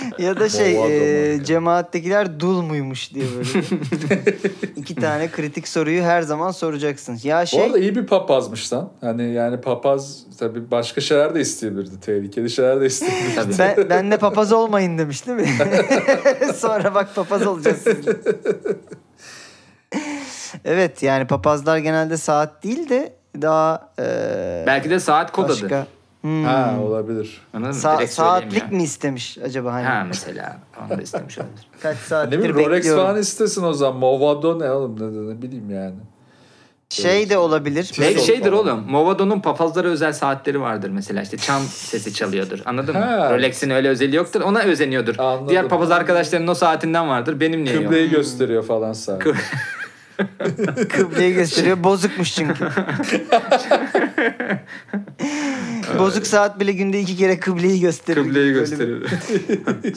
[0.18, 3.64] ya da şey e, cemaattekiler dul muymuş diye böyle.
[4.76, 7.20] iki tane kritik soruyu her zaman soracaksın.
[7.22, 8.90] Ya Bu şey arada iyi bir papazmış lan.
[9.00, 12.00] Hani yani papaz tabii başka şeyler de isteyebilirdi.
[12.00, 13.56] Tehlikeli şeyler de isteyebilirdi.
[13.56, 13.58] Tabii.
[13.78, 15.48] ben, ben de papaz olmayın demiş değil mi?
[16.54, 17.84] Sonra bak papaz olacağız
[20.64, 25.86] evet yani papazlar genelde saat değil de daha e, Belki de saat kod adı.
[26.20, 26.44] Hmm.
[26.44, 27.40] ha olabilir.
[27.54, 27.80] Anladın mı?
[27.80, 29.84] Sa- Direkt saatlik söyleyeyim mi istemiş acaba hani?
[29.84, 30.58] Ha mesela.
[30.90, 31.66] Onu da istemiş olabilir.
[31.82, 33.02] Kaç Ne saattir bileyim Rolex bekliyorum.
[33.04, 33.96] falan istesin o zaman.
[34.00, 35.94] Movado ne oğlum ne, ne bileyim yani.
[36.88, 37.92] Şey de olabilir.
[38.00, 38.58] Belki Tizol şeydir falan.
[38.64, 38.84] oğlum.
[38.90, 41.22] Movado'nun papazlara özel saatleri vardır mesela.
[41.22, 42.58] işte çan sesi çalıyordur.
[42.64, 43.04] Anladın mı?
[43.04, 43.30] Ha.
[43.34, 44.40] Rolex'in öyle özelliği yoktur.
[44.40, 45.14] Ona özeniyordur.
[45.18, 45.48] Anladım.
[45.48, 47.40] Diğer papaz arkadaşlarının o saatinden vardır.
[47.40, 47.84] Benim niye yok?
[47.84, 49.22] Kıbleyi gösteriyor falan saat.
[49.22, 49.36] Kı-
[50.88, 51.84] Kıbleyi gösteriyor.
[51.84, 52.68] Bozukmuş çünkü.
[55.98, 58.26] Bozuk saat bile günde iki kere kıbleyi gösteriyor.
[58.26, 59.06] Kıbleyi gösterir.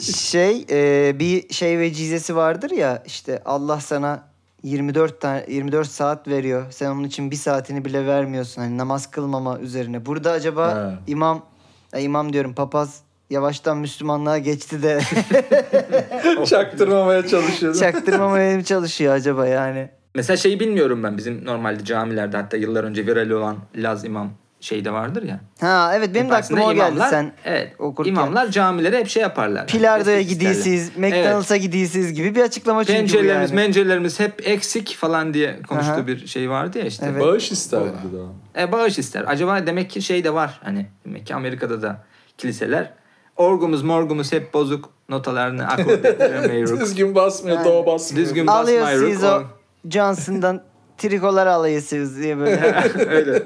[0.14, 4.22] Şey e, bir şey vecizesi vardır ya işte Allah sana
[4.62, 6.62] 24 tane 24 saat veriyor.
[6.70, 8.62] Sen onun için bir saatini bile vermiyorsun.
[8.62, 10.06] Hani namaz kılmama üzerine.
[10.06, 10.94] Burada acaba Ha.
[11.06, 11.46] imam
[11.94, 15.00] ya imam diyorum papaz yavaştan Müslümanlığa geçti de
[16.46, 17.74] Çaktırmamaya çalışıyor.
[17.74, 19.88] çaktırmamaya mı çalışıyor acaba yani?
[20.14, 21.18] Mesela şeyi bilmiyorum ben.
[21.18, 24.30] Bizim normalde camilerde hatta yıllar önce viral olan Laz İmam
[24.64, 25.40] şeyde vardır ya.
[25.60, 27.72] Ha evet benim de aklıma o geldi imamlar- sen Evet.
[27.78, 28.10] okurken.
[28.12, 29.66] İmamlar camilere hep şey yaparlar.
[29.66, 30.34] Pilardo'ya isterler.
[30.34, 33.60] gidiyorsunuz, McDonald's'a gidiyorsunuz gibi bir açıklama çünkü Pencerelerimiz, yani.
[33.60, 36.06] mencerelerimiz hep eksik falan diye konuştuğu Aha.
[36.06, 37.06] bir şey vardı ya işte.
[37.12, 37.22] Evet.
[37.22, 38.64] Bağış isterdi bir daha.
[38.68, 39.24] E, bağış ister.
[39.26, 40.60] Acaba demek ki şey de var.
[40.64, 42.04] Hani demek ki Amerika'da da
[42.38, 42.92] kiliseler
[43.36, 44.90] orgumuz morgumuz hep bozuk.
[45.08, 45.66] Notalarını
[46.48, 46.80] meyruk.
[46.80, 48.26] Düzgün basmıyor, Yani- doğu basmıyor.
[48.26, 49.58] Düzgün basmayı Alıyorsunuz o yok.
[49.90, 50.62] Johnson'dan
[50.98, 52.74] trikolar alıyorsunuz diye böyle.
[53.10, 53.42] Öyle.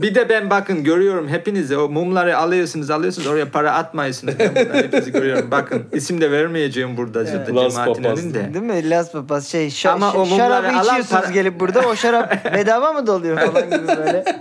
[0.00, 4.34] Bir de ben bakın görüyorum hepinizi o mumları alıyorsunuz alıyorsunuz oraya para atmıyorsunuz.
[4.38, 5.50] Ben bunları hepinizi görüyorum.
[5.50, 7.46] Bakın isim de vermeyeceğim burada evet.
[7.46, 8.54] Cemaatin önünde.
[8.54, 8.90] Değil mi?
[8.90, 13.06] Las Papaz şey şa- Ama o şarabı içiyorsunuz para- gelip burada o şarap bedava mı
[13.06, 14.24] doluyor falan gibi böyle.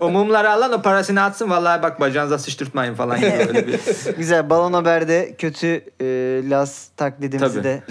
[0.00, 3.80] O mumları alan o parasını atsın vallahi bak bacağınıza sıçtırtmayın falan gibi öyle bir
[4.18, 5.66] Güzel Balon Haber'de kötü
[6.00, 6.04] e,
[6.50, 7.64] Las taklidimizi Tabii.
[7.64, 7.82] de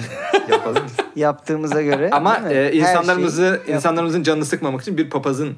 [0.51, 0.83] yapalım.
[1.15, 2.09] yaptığımıza göre.
[2.11, 3.59] Ama e, şeyi insanlarımızı.
[3.67, 5.53] İnsanlarımızın canını sıkmamak için bir papazın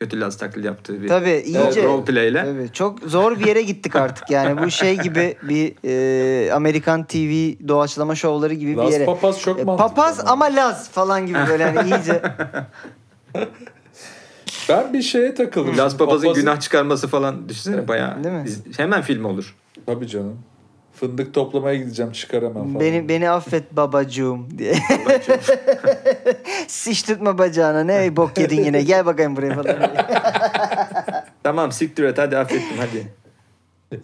[0.00, 2.44] kötü Laz taklidi yaptığı bir Tabii iyice role play ile.
[2.44, 7.52] Tabii, çok zor bir yere gittik artık yani bu şey gibi bir e, Amerikan TV
[7.68, 9.04] doğaçlama şovları gibi bir Las yere.
[9.04, 9.88] Papaz çok E, mantıklı.
[9.88, 12.22] Papaz ama Laz falan gibi böyle hani iyice.
[14.68, 15.78] Ben bir şeye takıldım.
[15.78, 18.24] Laz papazın Papazın- günah çıkarması falan düşünsene bayağı.
[18.24, 18.44] Değil mi?
[18.76, 19.56] hemen film olur.
[19.86, 20.38] Tabii canım.
[21.00, 22.80] Fındık toplamaya gideceğim çıkaramam falan.
[22.80, 24.74] beni beni affet babacığım diye.
[26.68, 29.76] Siş tutma bacağına ne bok yedin yine gel bakayım buraya falan.
[31.42, 33.06] Tamam siktir et hadi affettim hadi.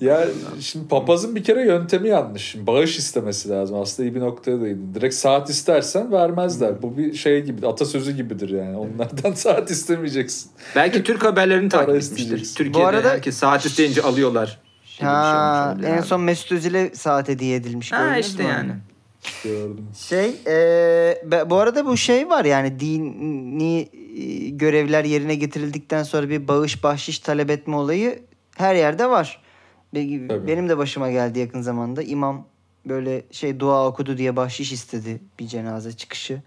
[0.01, 0.25] Ya
[0.61, 2.43] şimdi papazın bir kere yöntemi yanlış.
[2.43, 3.77] Şimdi bağış istemesi lazım.
[3.81, 4.95] Aslında iyi bir noktaya değindin.
[4.95, 6.83] Direkt saat istersen vermezler.
[6.83, 8.77] Bu bir şey gibi, atasözü gibidir yani.
[8.77, 10.51] Onlardan saat istemeyeceksin.
[10.77, 12.55] Belki Türk haberlerini takip etmiştir.
[12.55, 14.64] Türkiye'de Bu arada- herkes saat isteyince alıyorlar.
[14.99, 16.03] Şey ha, en abi.
[16.03, 17.93] son Mesut Özil'e saat hediye edilmiş.
[17.93, 18.49] Ha gördünüz işte mü?
[18.49, 18.73] yani.
[19.45, 19.87] Gördüm.
[19.97, 26.49] Şey, e, bu arada bu şey var yani dini e, görevler yerine getirildikten sonra bir
[26.49, 28.23] bağış bahşiş talep etme olayı
[28.57, 29.43] her yerde var.
[29.95, 30.47] Tabii.
[30.47, 32.03] Benim de başıma geldi yakın zamanda.
[32.03, 32.47] İmam
[32.87, 36.43] böyle şey dua okudu diye bahşiş istedi bir cenaze çıkışı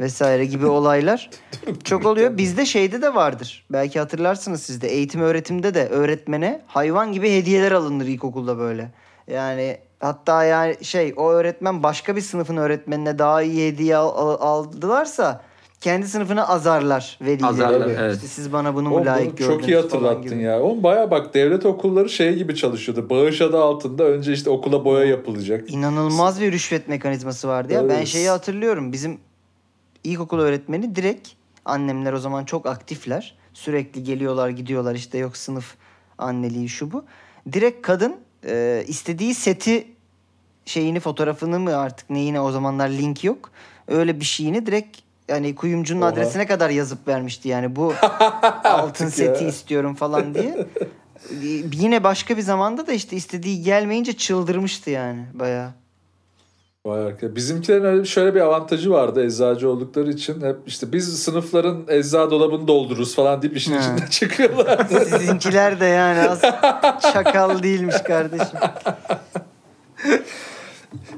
[0.00, 1.30] vesaire gibi olaylar
[1.84, 2.36] çok oluyor.
[2.36, 3.66] Bizde şeyde de vardır.
[3.72, 8.90] Belki hatırlarsınız siz de eğitim öğretimde de öğretmene hayvan gibi hediyeler alınır ilkokulda böyle.
[9.30, 14.36] Yani hatta yani şey o öğretmen başka bir sınıfın öğretmenine daha iyi hediye al- al-
[14.40, 15.42] aldılarsa
[15.80, 17.46] kendi sınıfını azarlar velileri.
[17.46, 18.14] Azarlar, evet.
[18.14, 20.60] İşte siz bana bunu mu Oğlum, layık gördünüz çok iyi hatırlattın ya.
[20.60, 23.10] Oğlum baya bak devlet okulları şey gibi çalışıyordu.
[23.10, 25.70] Bağış adı altında önce işte okula boya yapılacak.
[25.70, 27.88] İnanılmaz bir rüşvet mekanizması vardı ya.
[27.88, 28.06] Ben Evet.
[28.06, 28.92] şeyi hatırlıyorum.
[28.92, 29.18] Bizim
[30.04, 31.28] ilkokul öğretmeni direkt
[31.64, 33.34] annemler o zaman çok aktifler.
[33.54, 35.74] Sürekli geliyorlar gidiyorlar işte yok sınıf
[36.18, 37.04] anneliği şu bu.
[37.52, 39.86] Direkt kadın e, istediği seti
[40.64, 43.50] şeyini fotoğrafını mı artık neyine o zamanlar link yok.
[43.88, 44.98] Öyle bir şeyini direkt
[45.28, 46.08] yani kuyumcunun Oha.
[46.08, 47.94] adresine kadar yazıp vermişti yani bu
[48.64, 49.10] altın ya.
[49.10, 50.66] seti istiyorum falan diye.
[51.30, 51.36] Ee,
[51.72, 55.70] Yine başka bir zamanda da işte istediği gelmeyince çıldırmıştı yani bayağı.
[56.86, 57.36] Vay arkadaş.
[57.36, 60.40] Bizimkilerin öyle şöyle bir avantajı vardı eczacı oldukları için.
[60.42, 65.04] Hep işte biz sınıfların ecza dolabını doldururuz falan deyip işin içinden çıkıyorlardı.
[65.04, 66.40] Sizinkiler de yani az
[67.12, 68.58] çakal değilmiş kardeşim.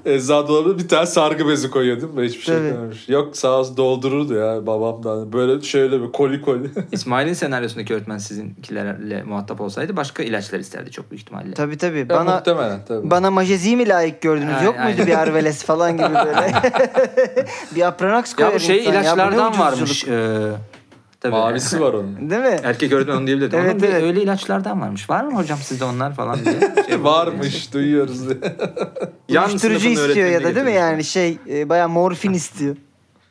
[0.05, 2.23] Ecza dolabına bir tane sargı bezi koyuyor değil mi?
[2.25, 3.13] Hiçbir şey Tabii.
[3.13, 5.33] Yok sağ olsun doldururdu ya babam da.
[5.33, 6.71] Böyle şöyle bir koli koli.
[6.93, 11.55] İsmail'in senaryosundaki öğretmen sizinkilerle muhatap olsaydı başka ilaçlar isterdi çok büyük ihtimalle.
[11.55, 11.99] Tabii tabii.
[11.99, 13.11] Ya, Bana muhtemelen tabii.
[13.11, 14.55] bana majezi mi layık gördünüz?
[14.59, 15.07] Ay- Yok muydu aynen.
[15.07, 16.53] bir Arveles falan gibi böyle?
[17.77, 19.01] bir Apranax koyar Ya bu şey insan ya.
[19.01, 19.59] İlaçlardan ucuzculuk.
[19.67, 20.05] varmış.
[20.09, 20.53] Ee,
[21.23, 21.33] tabii.
[21.33, 22.17] Mavisi var onun.
[22.31, 22.57] Değil mi?
[22.63, 23.57] Erkek öğretmen onu diyebilirdi.
[23.57, 24.03] Evet, Onun evet.
[24.03, 25.11] öyle ilaçlardan varmış.
[25.11, 26.55] Var mı hocam sizde onlar falan diye.
[26.89, 28.21] Şey Varmış duyuyoruz
[29.29, 32.77] Uyuşturucu istiyor ya da değil mi yani şey e, bayağı morfin istiyor.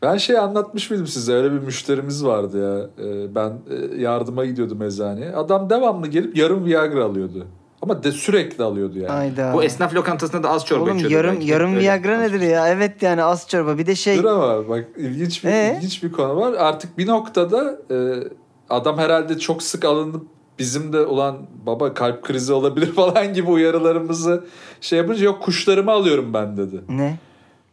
[0.02, 1.34] Ben şey anlatmış mıydım size?
[1.34, 3.06] Öyle bir müşterimiz vardı ya.
[3.06, 5.36] Ee, Ben e, yardıma gidiyordum eczaneye.
[5.36, 7.48] Adam devamlı gelip yarım Viagra alıyordu.
[7.82, 9.08] Ama de sürekli alıyordu yani.
[9.12, 9.54] Hayda.
[9.54, 11.48] Bu esnaf lokantasında da az çorba Oğlum içiyordu yarım belki.
[11.52, 11.80] yarım Öyle.
[11.80, 12.68] Viagra nedir ya?
[12.68, 13.78] Evet yani az çorba.
[13.78, 15.74] Bir de şey Dur ama bak ilginç bir, Ee?
[15.78, 16.54] ilginç bir konu var.
[16.54, 17.96] Artık bir noktada e,
[18.70, 20.26] adam herhalde çok sık alınıp
[20.60, 24.44] bizim de olan baba kalp krizi olabilir falan gibi uyarılarımızı
[24.82, 26.82] şey yapınca yok kuşlarımı alıyorum ben dedi.
[26.90, 27.18] ne?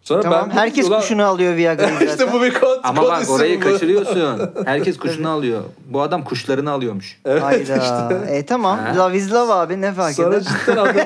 [0.03, 2.07] Sonra Tamam ben dedim herkes "Ulan, kuşunu alıyor Viagra'yı zaten.
[2.07, 2.80] işte bu bir kod.
[2.82, 3.64] Ama kod bak orayı bu.
[3.64, 4.51] kaçırıyorsun.
[4.64, 5.62] Herkes kuşunu alıyor.
[5.86, 7.20] Bu adam kuşlarını alıyormuş.
[7.24, 7.76] Evet Hayda.
[8.16, 8.34] işte.
[8.36, 8.78] E tamam.
[8.78, 8.94] Ha?
[8.96, 10.40] Love is love abi ne fark Sonra eder?
[10.66, 10.96] cidden adam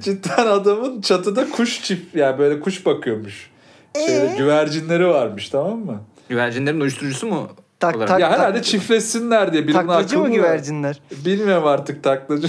[0.00, 3.50] cidden adamın çatıda kuş çift yani böyle kuş bakıyormuş.
[3.96, 4.36] Şeyde, Ee?
[4.38, 6.00] güvercinleri varmış tamam mı?
[6.28, 7.48] Güvercinlerin uyuşturucusu mu?
[7.80, 8.08] Tak, olarak?
[8.08, 8.20] tak.
[8.20, 11.00] ya herhalde çiftleşsinler diye biri buna Taklacı mı güvercinler?
[11.24, 12.48] Bilmiyorum artık taklacı.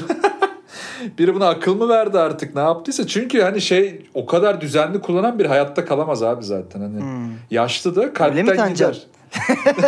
[1.17, 3.07] Biri buna akıl mı verdi artık ne yaptıysa.
[3.07, 6.79] Çünkü hani şey o kadar düzenli kullanan bir hayatta kalamaz abi zaten.
[6.81, 7.29] Hani Hmm.
[7.51, 8.11] yaşlı da Öyle
[8.43, 9.01] mi kalpten gider.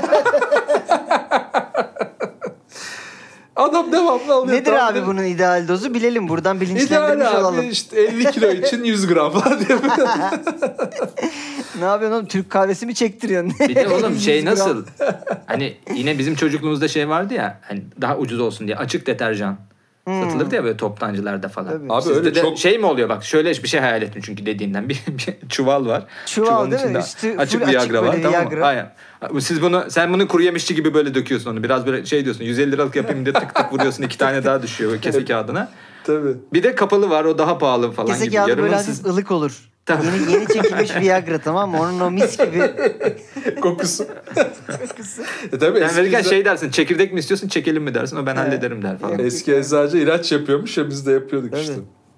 [3.56, 4.58] Adam devamlı alıyor.
[4.58, 7.70] Nedir tamam abi bunun ideal dozu bilelim buradan İdeal bilinçlendirmiş abi olalım.
[7.70, 9.78] işte 50 kilo için 100 gram falan diye.
[11.80, 13.54] Ne yapıyorsun oğlum Türk kahvesi mi çektiriyorsun?
[13.60, 14.86] Bir de oğlum 100 şey nasıl?
[15.46, 17.60] Hani yine bizim çocukluğumuzda şey vardı ya.
[17.62, 19.58] Hani daha ucuz olsun diye açık deterjan.
[20.08, 21.68] Satılırdı ya böyle toptancılarda falan.
[21.72, 21.94] Tabii.
[21.94, 24.46] Abi Sizde öyle de çok- şey mi oluyor bak şöyle bir şey hayal ettim çünkü
[24.46, 26.04] dediğinden bir, bir çuval var.
[26.26, 26.88] Çuval Çuvalın değil mi?
[26.88, 28.66] içinde Üstü açık Viagra açık var tamam mı?
[28.66, 28.92] Aynen.
[29.40, 31.64] Siz bunu sen bunu kuru yemişçi gibi böyle döküyorsun onu.
[31.64, 34.92] Biraz böyle şey diyorsun 150 liralık yapayım diye tık tık vuruyorsun iki tane daha düşüyor
[34.92, 35.70] böyle kese kağıdına.
[36.04, 36.36] Tabii.
[36.54, 38.36] Bir de kapalı var o daha pahalı falan Kese gibi.
[38.36, 39.70] kağıdı böyle hafif ılık olur.
[39.86, 40.06] Tabii.
[40.06, 41.82] Yeni, yeni çekilmiş Viagra tamam mı?
[41.82, 42.72] Onun o mis gibi
[43.62, 44.06] Kokusu.
[45.54, 48.40] e tabii eski, verirken şey dersin çekirdek mi istiyorsun çekelim mi dersin o ben He.
[48.40, 49.20] hallederim der falan.
[49.20, 51.62] eski eczacı ilaç yapıyormuş ya biz de yapıyorduk Tabii.
[51.62, 51.74] işte.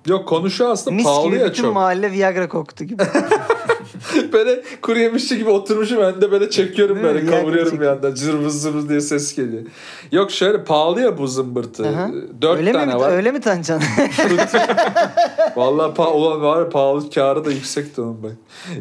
[0.07, 1.73] Yok konu şu aslında mis pahalı gibi ya bütün çok.
[1.73, 3.03] mahalle Viagra koktu gibi.
[4.34, 7.14] böyle kuru yemişçi gibi oturmuşum ben de böyle çekiyorum Değil mi?
[7.14, 9.64] böyle Viagra kavuruyorum bir yandan cırvız zırvız diye ses geliyor.
[10.12, 11.88] Yok şöyle pahalı ya bu zımbırtı.
[11.88, 12.12] Aha.
[12.41, 13.12] Dört öyle tane mi, var.
[13.12, 13.82] Öyle mi Tancan?
[15.56, 18.32] Vallahi pa olan var ya pahalı karı da yüksekti onun bak.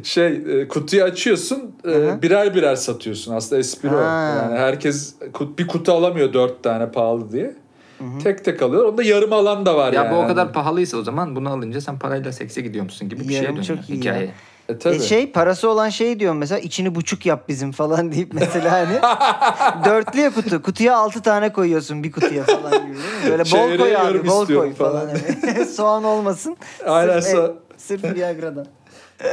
[0.03, 2.23] Şey e, kutuyu açıyorsun e, hı.
[2.23, 3.35] birer birer satıyorsun.
[3.35, 3.99] Aslında espri o.
[3.99, 4.35] Ha.
[4.43, 7.55] Yani herkes kut- bir kutu alamıyor dört tane pahalı diye.
[8.23, 8.85] Tek tek alıyor.
[8.85, 10.17] Onda yarım alan da var Ya yani.
[10.17, 13.43] bu o kadar pahalıysa o zaman bunu alınca sen parayla sekse gidiyormuşsun gibi bir şeye
[13.43, 14.31] Yarım dönüyor çok iyi hikaye.
[14.69, 14.95] E, tabii.
[14.97, 18.95] E şey parası olan şey diyorum mesela içini buçuk yap bizim falan deyip mesela hani
[19.85, 20.63] dörtlüye kutu.
[20.63, 22.97] Kutuya altı tane koyuyorsun bir kutuya falan gibi?
[23.31, 24.93] Böyle bol koy abi bol koy falan.
[25.09, 25.11] falan.
[25.43, 25.67] hani.
[25.67, 26.57] Soğan olmasın.
[26.87, 28.67] Aynen Sırf, so- e, sırf Viagra'dan.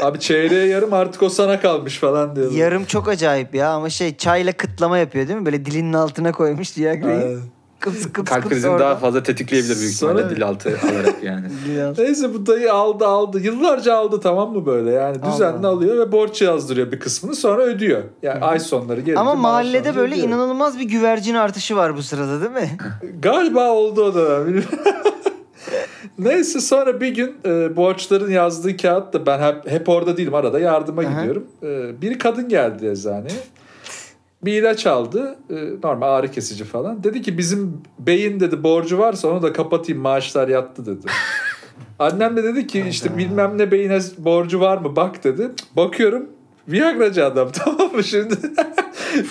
[0.01, 2.57] Abi çeyreğe yarım artık o sana kalmış falan diyorlar.
[2.57, 5.45] Yarım çok acayip ya ama şey çayla kıtlama yapıyor değil mi?
[5.45, 7.39] Böyle dilinin altına koymuş Viagra'yı.
[7.79, 11.45] Kıps kıps Kalp kıps krizini daha fazla tetikleyebilir büyük Sonra- ihtimalle dil altı alarak yani.
[11.97, 13.39] Neyse bu dayı aldı aldı.
[13.39, 14.91] Yıllarca aldı tamam mı böyle?
[14.91, 15.67] Yani düzenli Allah.
[15.67, 18.01] alıyor ve borç yazdırıyor bir kısmını sonra ödüyor.
[18.23, 20.27] Yani ay sonları gelince Ama mahallede böyle ödüyor.
[20.27, 22.77] inanılmaz bir güvercin artışı var bu sırada değil mi?
[23.21, 24.45] Galiba oldu o dönem.
[24.47, 24.69] bilmiyorum.
[26.19, 30.59] Neyse sonra bir gün e, borçların yazdığı kağıt da ben hep, hep orada değilim arada
[30.59, 31.19] yardıma Aha.
[31.19, 31.45] gidiyorum.
[31.63, 33.33] E, bir kadın geldi eczaneye.
[34.45, 35.35] Bir ilaç aldı.
[35.49, 37.03] e, normal ağrı kesici falan.
[37.03, 41.07] Dedi ki bizim beyin dedi borcu varsa onu da kapatayım maaşlar yattı dedi.
[41.99, 45.51] Annem de dedi ki işte bilmem ne beyine borcu var mı bak dedi.
[45.75, 46.29] Bakıyorum
[46.67, 48.35] Viagracı adam tamam mı şimdi?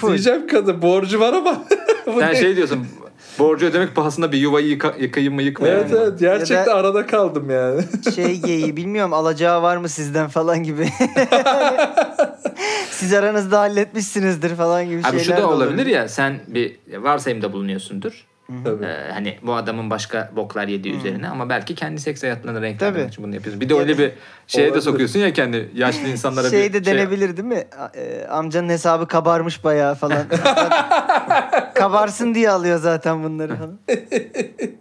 [0.07, 1.65] Diyeceğim kadın borcu var ama.
[2.19, 2.87] Sen şey diyorsun
[3.39, 5.99] borcu ödemek pahasına bir yuvayı yıka, yıkayım mı yıkmayayım Evet mı?
[6.03, 7.82] evet gerçekten Ya da- arada kaldım yani.
[8.14, 10.89] şey geyiği bilmiyorum alacağı var mı sizden falan gibi.
[12.91, 17.53] Siz aranızda halletmişsinizdir falan gibi Abi şeyler şu de da olabilir ya sen bir varsayımda
[17.53, 18.26] bulunuyorsundur.
[18.64, 18.84] Tabii.
[18.84, 22.78] Ee, hani bu adamın başka boklar yediği üzerine ama belki kendi seks renklendirmek Hmm.
[22.78, 23.03] Tabii.
[23.09, 23.61] için bunu yapıyorsun.
[23.61, 24.12] Bir de öyle bir
[24.46, 27.64] şeye de sokuyorsun ya kendi yaşlı insanlara şey bir de denebilir değil mi?
[27.78, 30.22] A- e, amcanın hesabı kabarmış bayağı falan.
[31.74, 33.78] Kabarsın diye alıyor zaten bunları falan.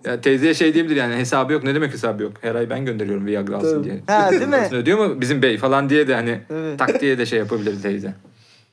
[0.06, 1.64] Ya teyzeye şey diyebilir yani hesabı yok.
[1.64, 2.34] Ne demek hesabı yok?
[2.42, 4.00] Her ay ben gönderiyorum Viagra alsın diye.
[4.08, 4.70] Ha, değil mi?
[4.72, 6.80] Ödüyor mu bizim bey falan diye de hani Evet.
[6.80, 8.14] tak diye de şey yapabilir teyze.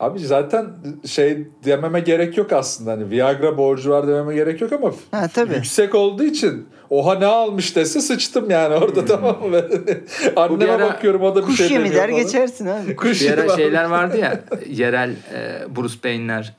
[0.00, 0.66] Abi zaten
[1.06, 2.92] şey dememe gerek yok aslında.
[2.92, 5.54] Hani Viagra borcu var dememe gerek yok ama Ha tabii.
[5.54, 9.62] yüksek olduğu için oha ne almış dese sıçtım yani orada tamam mı?
[10.36, 12.22] Anneme ara bakıyorum o da bir Kuş şey yemi demiyor der falan.
[12.22, 12.96] geçersin abi.
[12.96, 16.56] Kuş Bir ara şeyler vardı ya yerel e, Bruce Payne'ler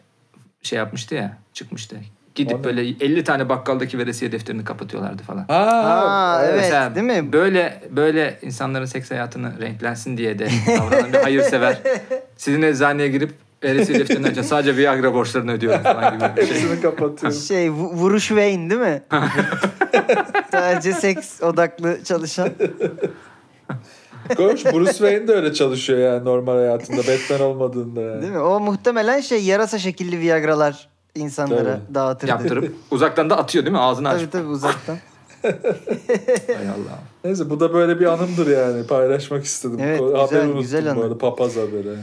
[0.62, 1.96] şey yapmıştı ya çıkmıştı.
[2.36, 2.64] Gidip ne?
[2.64, 5.46] böyle 50 tane bakkaldaki veresiye defterini kapatıyorlardı falan.
[5.48, 6.56] Ha, Ha, evet.
[6.58, 7.34] Mesela değil mi?
[7.34, 10.48] Böyle böyle insanların seks hayatını renklensin diye de
[10.80, 11.78] davranan bir hayırsever.
[12.38, 13.32] Sizin eczaneye girip
[13.64, 16.56] veresiye defterini açan sadece Viagra borçlarını ödüyorum falan gibi bir şey.
[16.56, 17.40] Hepsini kapatıyorum.
[17.48, 19.02] Şey vu- vuruş Wayne değil mi?
[20.52, 22.50] Sadece seks odaklı çalışan.
[24.38, 28.22] Koş Bruce Wayne de öyle çalışıyor yani normal hayatında Batman olmadığında yani.
[28.22, 28.40] Değil mi?
[28.40, 31.96] O muhtemelen şey yarasa şekilli Viagralar insanlara Tabii.
[31.96, 32.32] dağıtırdı.
[32.32, 33.80] Yaptırıp uzaktan da atıyor değil mi?
[33.82, 34.32] Ağzını Tabii açıp.
[34.32, 34.98] tabii uzaktan.
[35.42, 37.00] Hay Allah.
[37.24, 39.80] Neyse bu da böyle bir anımdır yani paylaşmak istedim.
[39.82, 41.00] Evet, haberi güzel, unuttum güzel bu anı.
[41.04, 41.96] arada papaz haberi.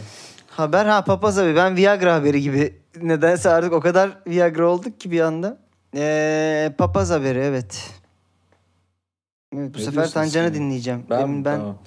[0.50, 2.74] Haber ha papaz abi ben Viagra haberi gibi.
[3.02, 5.58] Nedense artık o kadar Viagra olduk ki bir anda.
[5.96, 7.90] Ee, papaz haberi evet.
[9.56, 11.02] Evet, bu Ne sefer Tancan'ı dinleyeceğim.
[11.10, 11.78] Ben, Demin ben Tamam.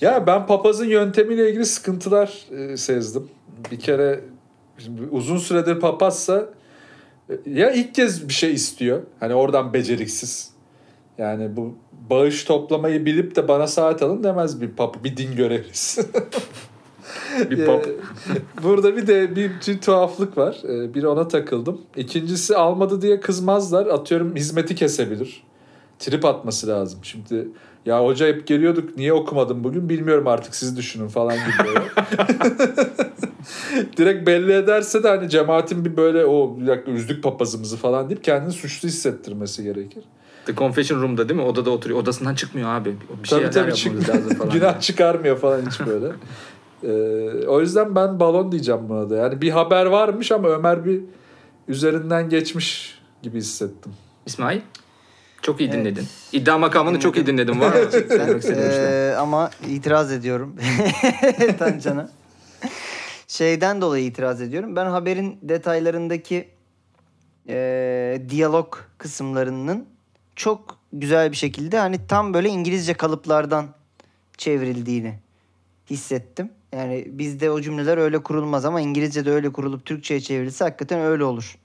[0.00, 3.28] Ya ben papazın yöntemiyle ilgili sıkıntılar e, sezdim.
[3.70, 4.20] Bir kere
[5.10, 6.46] uzun süredir papazsa
[7.46, 9.02] ya ilk kez bir şey istiyor.
[9.20, 10.50] Hani oradan beceriksiz.
[11.18, 11.74] Yani bu
[12.10, 16.02] bağış toplamayı bilip de bana saat alın demez bir pap bir din görevlisi.
[17.50, 17.58] Bir.
[17.58, 17.82] Ee,
[18.62, 20.58] Burada bir de bir, bir tuhaflık var.
[20.64, 21.80] Ee, Bir ona takıldım.
[21.96, 23.86] İkincisi almadı diye kızmazlar.
[23.86, 25.42] Atıyorum hizmeti kesebilir.
[25.98, 27.00] Trip atması lazım.
[27.02, 27.48] Şimdi
[27.86, 31.68] ya hoca hep geliyorduk niye okumadın bugün bilmiyorum artık siz düşünün falan gibi.
[33.96, 38.24] Direkt belli ederse de hani cemaatin bir böyle o bir dakika üzdük papazımızı falan deyip
[38.24, 40.04] kendini suçlu hissettirmesi gerekir.
[40.46, 41.46] The Confession Room'da değil mi?
[41.46, 42.00] Odada oturuyor.
[42.00, 42.96] Odasından çıkmıyor abi.
[43.22, 44.50] Bir tabii tabii yapmamız çık- lazım falan.
[44.52, 46.06] günah çıkarmıyor falan hiç böyle.
[46.82, 49.16] Ee, o yüzden ben balon diyeceğim buna da.
[49.16, 51.00] Yani bir haber varmış ama Ömer bir
[51.68, 53.92] üzerinden geçmiş gibi hissettim.
[54.26, 54.60] İsmail?
[55.42, 56.06] Çok iyi dinledin.
[56.32, 57.60] İddia makamını çok iyi dinledin.
[57.60, 57.74] Var.
[58.50, 60.56] Ee, ama itiraz ediyorum
[61.58, 62.10] Tancan'a.
[63.28, 64.76] Şeyden dolayı itiraz ediyorum.
[64.76, 66.48] Ben haberin detaylarındaki
[67.48, 69.86] e, diyalog kısımlarının
[70.36, 73.66] çok güzel bir şekilde hani tam böyle İngilizce kalıplardan
[74.38, 75.14] çevrildiğini
[75.90, 76.50] hissettim.
[76.72, 81.58] Yani bizde o cümleler öyle kurulmaz ama İngilizce'de öyle kurulup Türkçe'ye çevrilse hakikaten öyle olur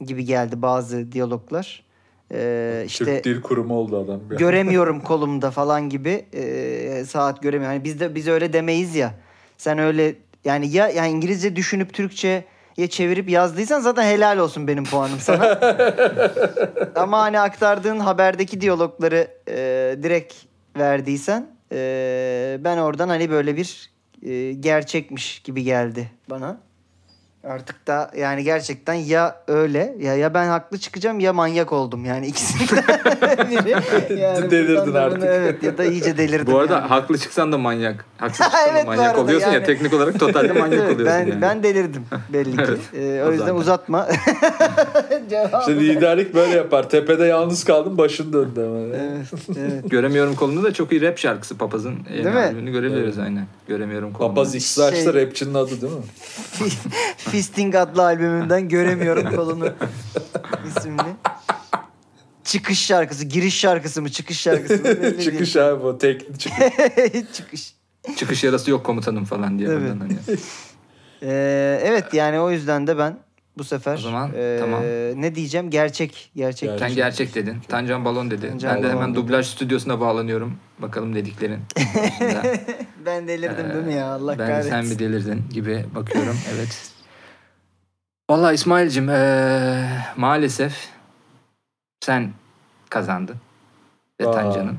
[0.00, 1.85] gibi geldi bazı diyaloglar.
[2.32, 4.20] Ee, işte Türk Dil Kurumu oldu adam.
[4.38, 7.74] göremiyorum kolumda falan gibi e, saat göremiyorum.
[7.76, 9.14] Hani biz de biz öyle demeyiz ya.
[9.58, 10.14] Sen öyle
[10.44, 15.44] yani ya yani İngilizce düşünüp Türkçe'ye çevirip yazdıysan zaten helal olsun benim puanım sana.
[16.96, 19.54] Ama hani aktardığın haberdeki diyalogları e,
[20.02, 20.34] direkt
[20.78, 23.90] verdiysen e, ben oradan hani böyle bir
[24.22, 26.65] e, gerçekmiş gibi geldi bana.
[27.50, 32.26] Artık da yani gerçekten ya öyle ya ya ben haklı çıkacağım ya manyak oldum yani
[32.26, 32.84] ikisinden
[33.50, 34.18] biri.
[34.20, 35.18] Yani Delirdin artık.
[35.22, 36.54] bunu- Evet ya da iyice delirdim.
[36.54, 36.86] Bu arada yani.
[36.86, 38.04] haklı çıksan da manyak.
[38.18, 39.52] Haksız çıksan Evet, manyak oluyorsun ya.
[39.54, 39.64] yani.
[39.66, 41.42] Teknik olarak totalde manyak Evet, oluyorsun ben, yani.
[41.42, 42.62] ben delirdim belli ki.
[42.68, 44.08] Evet, Ee, o yüzden uzatma.
[45.60, 46.90] İşte liderlik böyle yapar.
[46.90, 48.78] Tepede yalnız kaldın başın döndü ama.
[48.78, 49.26] Evet,
[49.58, 49.90] evet.
[49.90, 51.96] Göremiyorum kolunu da çok iyi rap şarkısı Papaz'ın.
[52.04, 52.24] Değil
[52.64, 52.72] mi?
[52.72, 53.46] görebiliyoruz aynen.
[53.68, 54.34] Göremiyorum kolunu.
[54.34, 56.02] Papaz X-Large'da Şey- rapçinin adı değil mi?
[57.36, 59.64] Fisting adlı albümümden göremiyorum kolunu
[60.76, 61.02] isimli.
[62.44, 65.22] Çıkış şarkısı, giriş şarkısı mı, çıkış şarkısı mı?
[65.22, 66.62] çıkış abi bu tekli çıkış.
[67.36, 67.74] çıkış.
[68.16, 69.68] Çıkış yarası yok komutanım falan diye.
[69.68, 69.92] Evet.
[70.00, 70.16] hani.
[71.22, 73.18] Ee, evet yani o yüzden de ben
[73.58, 74.82] bu sefer O zaman ee, tamam.
[75.22, 75.70] ne diyeceğim?
[75.70, 76.68] Gerçek, gerçek.
[76.68, 76.88] Gerçek.
[76.88, 77.56] Sen gerçek dedin.
[77.68, 78.48] Tancan balon dedi.
[78.48, 79.16] Tancan ben de hemen dedi.
[79.16, 80.56] dublaj stüdyosuna bağlanıyorum.
[80.78, 81.60] Bakalım dediklerin.
[83.06, 84.06] Ben delirdim değil mi ya?
[84.06, 84.70] Allah ben de kahretsin.
[84.70, 86.36] sen bir delirdin gibi bakıyorum.
[86.54, 86.95] evet.
[88.30, 90.88] Vallahi İsmail'cim eee, maalesef
[92.00, 92.30] sen
[92.90, 93.36] kazandın.
[94.20, 94.32] Ve Aa.
[94.32, 94.78] Tancan'ın.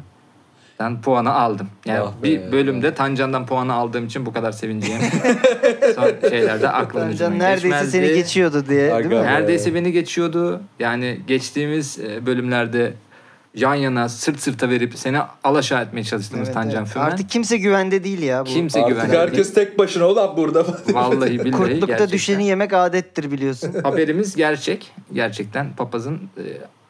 [0.79, 1.69] Ben puanı aldım.
[1.85, 2.23] Yani Ah be.
[2.23, 5.01] bir bölümde Tancan'dan puanı aldığım için bu kadar sevineceğim.
[5.95, 9.27] Son şeylerde aklım Tancan neredeyse seni geçiyordu diye Aga değil mi?
[9.27, 9.31] be.
[9.31, 10.61] Neredeyse beni geçiyordu.
[10.79, 12.93] Yani geçtiğimiz bölümlerde
[13.57, 16.93] yan yana sırt sırta verip seni alaşağı etmeye çalıştığımız Evet, Tancan evet.
[16.93, 17.05] Fümen.
[17.05, 18.45] Artık kimse güvende değil ya.
[18.45, 18.49] Bu.
[18.49, 19.17] Kimse Artık güvenli.
[19.17, 20.65] herkes tek başına ulan burada.
[20.93, 22.09] Vallahi billahi Kurtlukta gerçekten.
[22.09, 23.73] düşeni yemek adettir biliyorsun.
[23.83, 24.91] Haberimiz gerçek.
[25.13, 26.43] Gerçekten papazın e,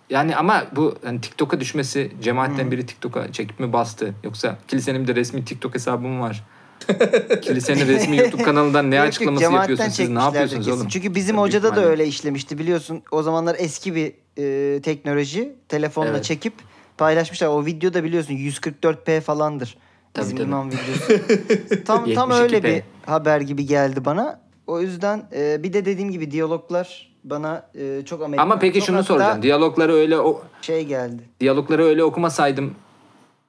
[0.09, 4.13] yani ama bu hani TikTok'a düşmesi cemaatten biri TikTok'a çekip mi bastı?
[4.23, 6.43] Yoksa kilisenin bir de resmi TikTok hesabı mı var?
[7.41, 10.09] kilisenin resmi YouTube kanalından ne açıklaması yapıyorsunuz siz?
[10.09, 10.77] Ne yapıyorsunuz kesin.
[10.79, 10.87] oğlum?
[10.87, 13.03] Çünkü bizim Büyük hocada da öyle işlemişti biliyorsun.
[13.11, 15.55] O zamanlar eski bir e, teknoloji.
[15.69, 16.23] Telefonla Evet.
[16.23, 16.53] çekip
[16.97, 17.47] paylaşmışlar.
[17.47, 19.77] O video da biliyorsun 144p falandır.
[20.13, 20.47] Tabii, Bizim tabii.
[20.47, 21.83] imam videosu.
[21.85, 22.41] tam tam 72p.
[22.43, 24.39] öyle bir haber gibi geldi bana.
[24.67, 28.43] O yüzden e, bir de dediğim gibi diyaloglar bana e, çok Amerikan.
[28.43, 29.41] Ama peki şunu soracağım.
[29.41, 31.21] Diyalogları öyle o Şey geldi.
[31.39, 32.75] diyalogları öyle okumasaydım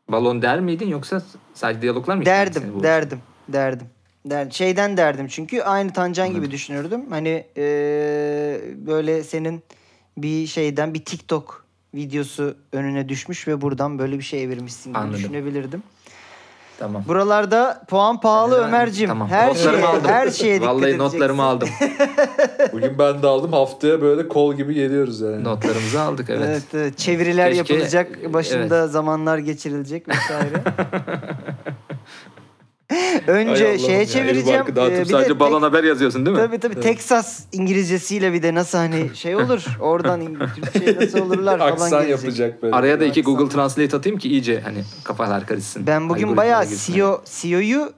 [0.09, 1.23] balon der miydin yoksa
[1.55, 2.25] sadece diyaloglar mı?
[2.25, 2.83] Derdim, bu?
[2.83, 3.19] derdim,
[3.49, 3.87] derdim.
[4.27, 7.05] Der, şeyden derdim çünkü aynı Tancan gibi düşünürdüm.
[7.11, 9.63] Hani eee, böyle senin
[10.23, 11.65] bir şeyden bir TikTok
[11.95, 15.19] videosu önüne düşmüş ve buradan böyle bir şey evirmişsin gibi Anladım.
[15.19, 15.83] düşünebilirdim.
[16.79, 17.05] Tamam.
[17.09, 19.09] Buralarda puan pahalı Ee, Ömer'cim.
[19.09, 19.29] Tamam.
[19.29, 20.05] Her notlarımı şeye, aldım.
[20.11, 21.05] her şeye dikkat Vallahi edeceksin.
[21.05, 21.69] notlarımı aldım.
[22.73, 23.53] Bugün ben de aldım.
[23.53, 25.45] Haftaya böyle kol gibi geliyoruz yani.
[25.45, 26.47] Notlarımızı aldık evet.
[26.49, 26.63] Evet.
[26.75, 30.63] evet, Çeviriler Keşke- yapılacak, başında zamanlar geçirilecek vesaire.
[33.27, 34.61] Önce şeye ya, çevireceğim.
[34.61, 36.43] Barkı dağıtıp Ee, bir de sadece tek- balon haber yazıyorsun değil mi?
[36.43, 41.59] Tabii tabii Texas İngilizcesiyle bir de nasıl hani şey olur oradan İng- Türkçe nasıl olurlar
[41.59, 42.11] falan Aksan gelecek.
[42.11, 42.75] yapacak böyle.
[42.77, 43.35] Araya da iki Aksan.
[43.35, 45.87] Google Translate atayım ki iyice hani kafalar karışsın.
[45.87, 46.67] Ben bugün bayağı.
[46.67, 47.93] CEO, CEO'yu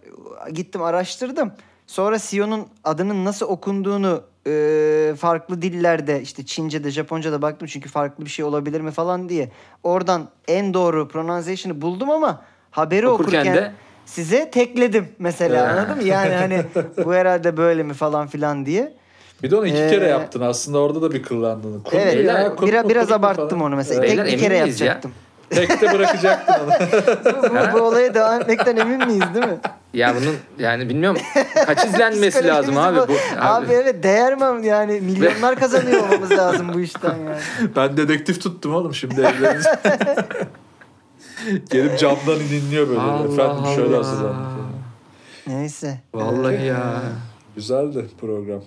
[0.53, 1.53] gittim araştırdım.
[1.87, 8.31] Sonra CEO'nun adının nasıl okunduğunu e, farklı dillerde işte Çince'de Japonca'da baktım çünkü farklı bir
[8.31, 9.51] şey olabilir mi falan diye.
[9.83, 13.73] Oradan en doğru pronunciation'ı buldum ama haberi Okurken okurken, de-
[14.11, 15.71] size tekledim mesela Ha.
[15.73, 16.03] anladın mı?
[16.03, 16.63] Yani hani
[17.05, 18.93] bu herhalde böyle mi falan filan diye.
[19.43, 21.81] Bir de onu iki Ee, kere yaptın aslında orada da bir kıllandın.
[21.81, 23.61] Kul Evet, Beyler, ya, kul biraz, mu, biraz abarttım falan.
[23.63, 24.03] onu mesela.
[24.03, 24.87] Beyler, Tek bir kere miyiz ya?
[24.87, 25.13] yapacaktım.
[25.51, 26.71] Tekte bırakacaktın onu.
[27.75, 29.59] bu, bu olaya devam etmekten emin miyiz değil mi?
[29.95, 31.21] Ya bunun yani bilmiyorum
[31.67, 33.09] kaç izlenmesi lazım abi bu.
[33.09, 37.41] bu- Abi, evet değer mi yani milyonlar kazanıyor olmamız lazım bu işten yani.
[37.77, 39.67] ben dedektif tuttum oğlum şimdi evleriniz.
[41.71, 43.01] Gelip camdan dinliyor böyle.
[43.01, 44.07] Allah Efendim şöyle Allah.
[44.07, 44.35] hazırlandı.
[44.37, 44.71] falan.
[45.61, 47.03] Neyse Vallahi ya.
[47.57, 48.63] Güzeldi program.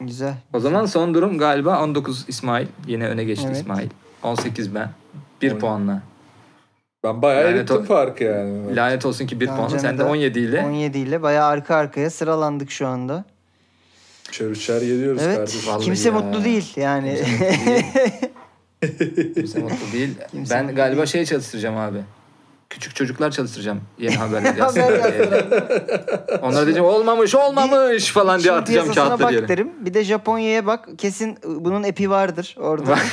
[0.00, 0.34] güzel.
[0.52, 2.66] O zaman son durum galiba 19 İsmail.
[2.86, 3.56] Yine öne geçti Evet.
[3.56, 3.88] İsmail.
[4.22, 4.90] 18 ben.
[5.42, 6.02] 1 On- puanla.
[7.04, 8.76] Ben bayağı Lanet erittim o- farkı yani.
[8.76, 9.78] Lanet olsun ki 1 Tamam, puanla.
[9.78, 10.62] Sen de da 17 ile.
[10.66, 13.24] 17 ile bayağı arka arkaya sıralandık şu anda.
[14.28, 15.72] Üçer üçer yediyoruz Evet kardeşim.
[15.72, 16.14] Vallahi kimse ya.
[16.14, 17.18] mutlu değil yani.
[19.34, 20.14] Kimse mutlu değil.
[20.30, 21.06] Kimse ben mutlu galiba değil.
[21.06, 21.98] şey çalıştıracağım abi.
[22.70, 25.30] Küçük çocuklar çalıştıracağım yeni haberler Haber yazsın diye.
[26.42, 29.48] Onlara diyeceğim olmamış olmamış falan diye atacağım kağıtları yere.
[29.48, 29.70] derim.
[29.80, 30.88] Bir de Japonya'ya bak.
[30.98, 32.96] Kesin bunun epi vardır orada.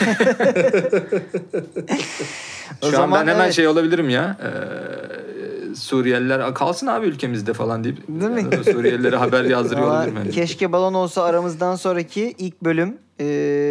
[2.82, 3.54] O Şu an zaman ben hemen evet.
[3.54, 4.38] şey olabilirim ya.
[4.44, 8.64] Ee, Suriyeliler kalsın abi ülkemizde falan deyip Değil mi?
[8.64, 10.32] Suriyelilere haber yazdırıyor olabilirim.
[10.32, 13.26] keşke balon olsa aramızdan sonraki ilk bölüm e,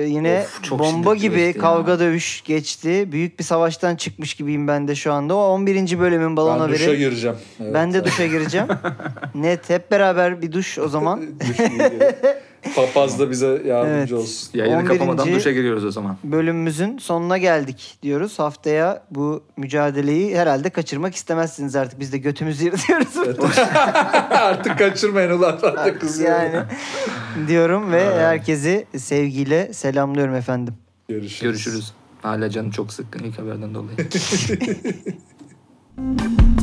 [0.09, 1.62] yine Of, çok bomba gibi geçti ya.
[1.62, 3.12] kavga dövüş geçti.
[3.12, 5.34] Büyük bir savaştan çıkmış gibiyim ben de şu anda.
[5.36, 5.99] O 11.
[5.99, 6.99] bölümün balon ben duşa haberi.
[6.99, 7.36] gireceğim.
[7.61, 8.66] Evet, ben de sen- duşa gireceğim.
[9.34, 11.22] Net hep beraber bir duş o zaman.
[11.40, 11.57] Duş.
[12.76, 14.12] Papaz da bize yardımcı Evet.
[14.12, 14.50] olsun.
[14.59, 14.88] Yayını 11.
[14.88, 16.16] kapamadan duşa giriyoruz o zaman.
[16.24, 18.38] Bölümümüzün sonuna geldik diyoruz.
[18.38, 22.00] Haftaya bu mücadeleyi herhalde kaçırmak istemezsiniz artık.
[22.00, 23.16] Biz de götümüzü yırtıyoruz.
[24.30, 25.59] Artık kaçırmayın ulan.
[25.84, 26.36] De kızıyorum.
[26.54, 26.66] yani
[27.48, 30.74] diyorum ve herkesi sevgiyle selamlıyorum efendim.
[31.09, 31.40] Görüşürüz.
[31.42, 31.92] Görüşürüz.
[32.22, 33.96] Hala canım çok sıkkın ilk haberden dolayı.